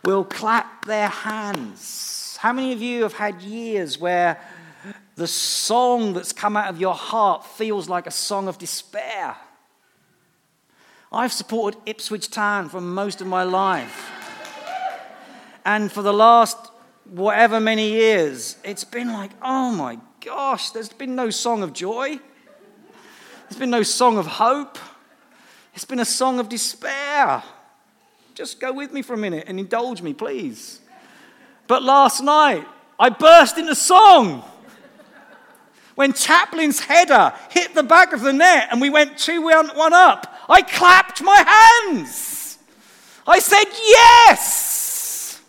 will 0.05 0.23
clap 0.23 0.85
their 0.85 1.09
hands. 1.09 2.37
How 2.39 2.53
many 2.53 2.73
of 2.73 2.81
you 2.81 3.03
have 3.03 3.13
had 3.13 3.41
years 3.41 3.99
where 3.99 4.39
the 5.15 5.27
song 5.27 6.13
that's 6.13 6.31
come 6.31 6.55
out 6.55 6.69
of 6.69 6.79
your 6.79 6.93
heart 6.93 7.45
feels 7.45 7.89
like 7.89 8.05
a 8.05 8.11
song 8.11 8.47
of 8.47 8.57
despair? 8.57 9.35
I've 11.11 11.33
supported 11.33 11.79
Ipswich 11.85 12.29
Town 12.29 12.69
for 12.69 12.81
most 12.81 13.21
of 13.21 13.27
my 13.27 13.43
life. 13.43 14.11
And 15.65 15.91
for 15.91 16.03
the 16.03 16.13
last 16.13 16.57
whatever 17.05 17.59
many 17.59 17.91
years, 17.91 18.57
it's 18.63 18.83
been 18.83 19.11
like, 19.11 19.31
oh 19.41 19.71
my 19.71 19.97
gosh, 20.23 20.71
there's 20.71 20.89
been 20.89 21.15
no 21.15 21.29
song 21.29 21.63
of 21.63 21.73
joy. 21.73 22.19
There's 23.49 23.59
been 23.59 23.71
no 23.71 23.83
song 23.83 24.17
of 24.17 24.27
hope. 24.27 24.77
It's 25.73 25.85
been 25.85 25.99
a 25.99 26.05
song 26.05 26.39
of 26.39 26.49
despair. 26.49 27.43
Just 28.35 28.59
go 28.59 28.73
with 28.73 28.91
me 28.91 29.01
for 29.01 29.13
a 29.13 29.17
minute 29.17 29.45
and 29.47 29.59
indulge 29.59 30.01
me, 30.01 30.13
please. 30.13 30.81
But 31.67 31.81
last 31.81 32.21
night, 32.21 32.67
I 32.99 33.09
burst 33.09 33.57
into 33.57 33.73
song. 33.75 34.43
When 35.95 36.11
Chaplin's 36.11 36.81
header 36.81 37.33
hit 37.49 37.73
the 37.73 37.81
back 37.81 38.11
of 38.11 38.19
the 38.19 38.33
net 38.33 38.67
and 38.69 38.81
we 38.81 38.89
went 38.89 39.17
2 39.17 39.41
1 39.41 39.93
up, 39.93 40.37
I 40.49 40.61
clapped 40.61 41.23
my 41.23 41.81
hands. 41.87 42.57
I 43.25 43.39
said, 43.39 43.63
Yes! 43.71 45.41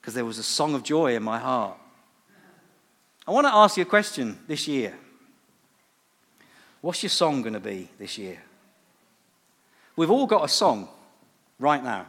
Because 0.00 0.12
there 0.12 0.26
was 0.26 0.38
a 0.38 0.42
song 0.42 0.74
of 0.74 0.82
joy 0.82 1.16
in 1.16 1.22
my 1.22 1.38
heart. 1.38 1.78
I 3.26 3.32
want 3.32 3.46
to 3.46 3.54
ask 3.54 3.78
you 3.78 3.82
a 3.82 3.86
question 3.86 4.38
this 4.46 4.68
year. 4.68 4.94
What's 6.82 7.02
your 7.02 7.10
song 7.10 7.40
going 7.40 7.54
to 7.54 7.60
be 7.60 7.88
this 7.98 8.18
year? 8.18 8.38
We've 9.96 10.10
all 10.10 10.26
got 10.26 10.44
a 10.44 10.48
song 10.48 10.88
right 11.58 11.82
now. 11.82 12.06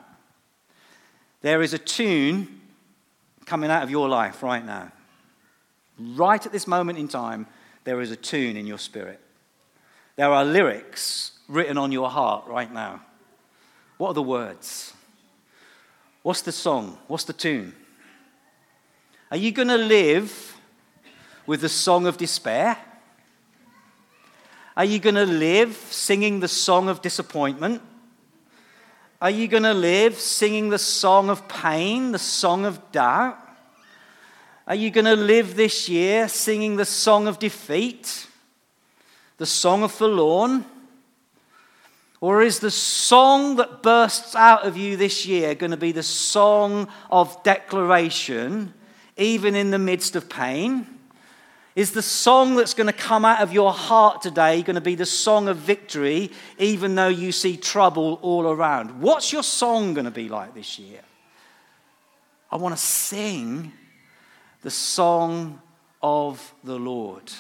There 1.42 1.62
is 1.62 1.74
a 1.74 1.78
tune 1.78 2.62
coming 3.46 3.72
out 3.72 3.84
of 3.84 3.90
your 3.90 4.10
life 4.10 4.44
right 4.44 4.66
now. 4.66 4.92
Right 5.98 6.46
at 6.46 6.52
this 6.52 6.68
moment 6.68 7.00
in 7.00 7.08
time, 7.08 7.48
there 7.86 8.02
is 8.02 8.12
a 8.12 8.16
tune 8.16 8.58
in 8.58 8.68
your 8.68 8.78
spirit. 8.78 9.22
There 10.18 10.30
are 10.30 10.44
lyrics 10.44 11.32
written 11.48 11.78
on 11.78 11.92
your 11.92 12.10
heart 12.10 12.46
right 12.48 12.72
now. 12.72 13.02
What 13.98 14.10
are 14.10 14.14
the 14.14 14.22
words? 14.22 14.94
What's 16.24 16.42
the 16.42 16.52
song? 16.52 16.98
What's 17.08 17.24
the 17.24 17.34
tune? 17.34 17.74
Are 19.32 19.38
you 19.38 19.52
going 19.52 19.70
to 19.70 19.78
live 19.78 20.58
with 21.46 21.62
the 21.62 21.70
song 21.70 22.06
of 22.06 22.18
despair? 22.18 22.78
Are 24.78 24.86
you 24.86 25.00
going 25.00 25.16
to 25.16 25.26
live 25.26 25.76
singing 25.76 26.40
the 26.40 26.48
song 26.48 26.88
of 26.88 27.02
disappointment? 27.02 27.82
Are 29.20 29.32
you 29.32 29.48
going 29.48 29.64
to 29.64 29.74
live 29.74 30.20
singing 30.20 30.70
the 30.70 30.78
song 30.78 31.32
of 31.32 31.48
pain, 31.48 32.12
the 32.12 32.20
song 32.20 32.64
of 32.64 32.92
doubt? 32.92 33.40
Are 34.68 34.76
you 34.76 34.92
going 34.92 35.06
to 35.06 35.16
live 35.16 35.56
this 35.56 35.90
year 35.90 36.28
singing 36.28 36.76
the 36.76 36.86
song 36.86 37.28
of 37.28 37.40
defeat, 37.40 38.28
the 39.38 39.48
song 39.48 39.82
of 39.82 39.92
forlorn? 39.92 40.64
Or 42.22 42.44
is 42.44 42.60
the 42.60 42.70
song 42.70 43.56
that 43.56 43.82
bursts 43.82 44.36
out 44.36 44.64
of 44.64 44.78
you 44.78 44.96
this 44.96 45.26
year 45.26 45.56
going 45.56 45.72
to 45.72 45.78
be 45.78 45.92
the 45.92 46.04
song 46.04 46.88
of 47.10 47.42
declaration, 47.42 48.76
even 49.18 49.56
in 49.56 49.72
the 49.72 49.80
midst 49.80 50.16
of 50.16 50.30
pain? 50.30 50.97
Is 51.78 51.92
the 51.92 52.02
song 52.02 52.56
that's 52.56 52.74
going 52.74 52.88
to 52.88 52.92
come 52.92 53.24
out 53.24 53.40
of 53.40 53.54
your 53.54 53.72
heart 53.72 54.24
today 54.24 54.64
going 54.64 54.74
to 54.74 54.82
be 54.82 54.96
the 54.96 55.06
song 55.06 55.48
of 55.48 55.58
victory, 55.58 56.32
even 56.58 56.96
though 56.96 57.08
you 57.08 57.32
see 57.32 57.56
trouble 57.56 58.18
all 58.24 58.48
around? 58.48 59.00
What's 59.00 59.32
your 59.32 59.44
song 59.44 59.94
going 59.94 60.06
to 60.06 60.12
be 60.12 60.28
like 60.28 60.56
this 60.56 60.80
year? 60.80 61.02
I 62.52 62.56
want 62.56 62.76
to 62.76 62.82
sing 62.82 63.74
the 64.64 64.72
song 64.72 65.62
of 66.02 66.52
the 66.64 66.80
Lord 66.80 67.32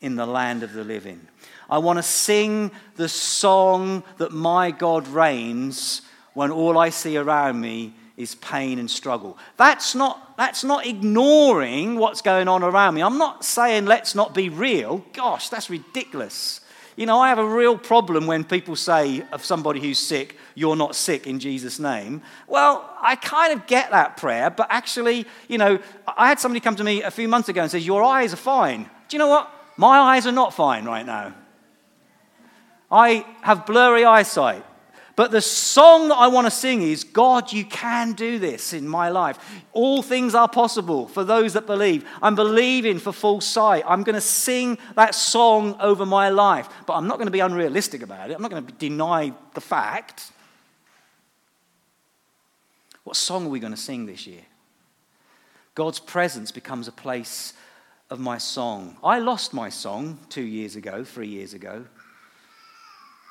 in 0.00 0.16
the 0.16 0.24
land 0.24 0.62
of 0.62 0.72
the 0.72 0.82
living. 0.82 1.20
I 1.68 1.76
want 1.76 1.98
to 1.98 2.02
sing 2.02 2.70
the 2.96 3.10
song 3.10 4.04
that 4.16 4.32
my 4.32 4.70
God 4.70 5.06
reigns 5.06 6.00
when 6.32 6.50
all 6.50 6.78
I 6.78 6.88
see 6.88 7.18
around 7.18 7.60
me 7.60 7.92
is 8.16 8.36
pain 8.36 8.78
and 8.78 8.90
struggle. 8.90 9.36
That's 9.58 9.94
not, 9.94 10.29
that's 10.40 10.64
not 10.64 10.86
ignoring 10.86 11.96
what's 11.96 12.22
going 12.22 12.48
on 12.48 12.62
around 12.62 12.94
me. 12.94 13.02
I'm 13.02 13.18
not 13.18 13.44
saying 13.44 13.84
let's 13.84 14.14
not 14.14 14.32
be 14.32 14.48
real. 14.48 15.04
Gosh, 15.12 15.50
that's 15.50 15.68
ridiculous. 15.68 16.62
You 16.96 17.04
know, 17.04 17.20
I 17.20 17.28
have 17.28 17.38
a 17.38 17.44
real 17.44 17.76
problem 17.76 18.26
when 18.26 18.44
people 18.44 18.74
say 18.74 19.22
of 19.32 19.44
somebody 19.44 19.80
who's 19.80 19.98
sick, 19.98 20.38
you're 20.54 20.76
not 20.76 20.96
sick 20.96 21.26
in 21.26 21.40
Jesus' 21.40 21.78
name. 21.78 22.22
Well, 22.48 22.90
I 23.02 23.16
kind 23.16 23.52
of 23.52 23.66
get 23.66 23.90
that 23.90 24.16
prayer, 24.16 24.48
but 24.48 24.68
actually, 24.70 25.26
you 25.46 25.58
know, 25.58 25.78
I 26.16 26.28
had 26.28 26.40
somebody 26.40 26.60
come 26.60 26.76
to 26.76 26.84
me 26.84 27.02
a 27.02 27.10
few 27.10 27.28
months 27.28 27.50
ago 27.50 27.60
and 27.60 27.70
says, 27.70 27.86
Your 27.86 28.02
eyes 28.02 28.32
are 28.32 28.36
fine. 28.38 28.84
Do 29.08 29.16
you 29.16 29.18
know 29.18 29.28
what? 29.28 29.52
My 29.76 29.98
eyes 29.98 30.26
are 30.26 30.32
not 30.32 30.54
fine 30.54 30.86
right 30.86 31.04
now. 31.04 31.34
I 32.90 33.26
have 33.42 33.66
blurry 33.66 34.06
eyesight. 34.06 34.64
But 35.16 35.30
the 35.32 35.40
song 35.40 36.08
that 36.08 36.16
I 36.16 36.28
want 36.28 36.46
to 36.46 36.50
sing 36.50 36.82
is 36.82 37.04
God, 37.04 37.52
you 37.52 37.64
can 37.64 38.12
do 38.12 38.38
this 38.38 38.72
in 38.72 38.88
my 38.88 39.08
life. 39.08 39.38
All 39.72 40.02
things 40.02 40.34
are 40.34 40.48
possible 40.48 41.08
for 41.08 41.24
those 41.24 41.52
that 41.54 41.66
believe. 41.66 42.06
I'm 42.22 42.34
believing 42.34 42.98
for 42.98 43.12
full 43.12 43.40
sight. 43.40 43.84
I'm 43.86 44.02
going 44.02 44.14
to 44.14 44.20
sing 44.20 44.78
that 44.94 45.14
song 45.14 45.76
over 45.80 46.06
my 46.06 46.28
life. 46.30 46.68
But 46.86 46.94
I'm 46.94 47.06
not 47.06 47.18
going 47.18 47.26
to 47.26 47.32
be 47.32 47.40
unrealistic 47.40 48.02
about 48.02 48.30
it. 48.30 48.34
I'm 48.34 48.42
not 48.42 48.50
going 48.50 48.66
to 48.66 48.72
deny 48.74 49.32
the 49.54 49.60
fact. 49.60 50.32
What 53.04 53.16
song 53.16 53.46
are 53.46 53.50
we 53.50 53.60
going 53.60 53.74
to 53.74 53.80
sing 53.80 54.06
this 54.06 54.26
year? 54.26 54.42
God's 55.74 56.00
presence 56.00 56.52
becomes 56.52 56.88
a 56.88 56.92
place 56.92 57.54
of 58.10 58.20
my 58.20 58.38
song. 58.38 58.96
I 59.02 59.18
lost 59.18 59.54
my 59.54 59.68
song 59.68 60.18
two 60.28 60.42
years 60.42 60.76
ago, 60.76 61.04
three 61.04 61.28
years 61.28 61.54
ago. 61.54 61.86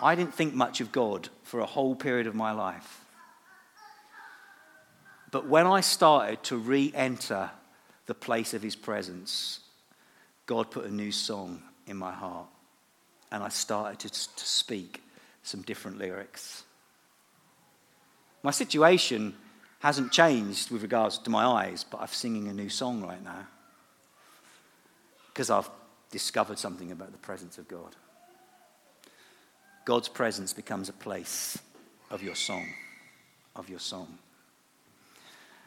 I 0.01 0.15
didn't 0.15 0.33
think 0.33 0.53
much 0.53 0.81
of 0.81 0.91
God 0.91 1.29
for 1.43 1.59
a 1.59 1.65
whole 1.65 1.95
period 1.95 2.27
of 2.27 2.35
my 2.35 2.51
life. 2.51 3.03
But 5.31 5.47
when 5.47 5.67
I 5.67 5.81
started 5.81 6.41
to 6.43 6.57
re 6.57 6.91
enter 6.95 7.51
the 8.05 8.15
place 8.15 8.53
of 8.53 8.63
His 8.63 8.75
presence, 8.75 9.59
God 10.45 10.71
put 10.71 10.85
a 10.85 10.91
new 10.91 11.11
song 11.11 11.61
in 11.85 11.97
my 11.97 12.11
heart. 12.11 12.47
And 13.31 13.43
I 13.43 13.49
started 13.49 13.99
to, 13.99 14.09
to 14.09 14.45
speak 14.45 15.03
some 15.43 15.61
different 15.61 15.99
lyrics. 15.99 16.63
My 18.41 18.51
situation 18.51 19.35
hasn't 19.79 20.11
changed 20.11 20.71
with 20.71 20.81
regards 20.81 21.17
to 21.19 21.29
my 21.29 21.45
eyes, 21.45 21.83
but 21.83 22.01
I'm 22.01 22.07
singing 22.07 22.47
a 22.47 22.53
new 22.53 22.69
song 22.69 23.01
right 23.01 23.23
now 23.23 23.47
because 25.27 25.49
I've 25.49 25.69
discovered 26.11 26.57
something 26.57 26.91
about 26.91 27.11
the 27.11 27.17
presence 27.17 27.57
of 27.57 27.67
God. 27.67 27.95
God's 29.89 30.07
presence 30.07 30.53
becomes 30.53 30.87
a 30.87 30.93
place 30.93 31.57
of 32.11 32.21
your 32.21 32.35
song, 32.35 32.67
of 33.55 33.69
your 33.69 33.79
song. 33.79 34.19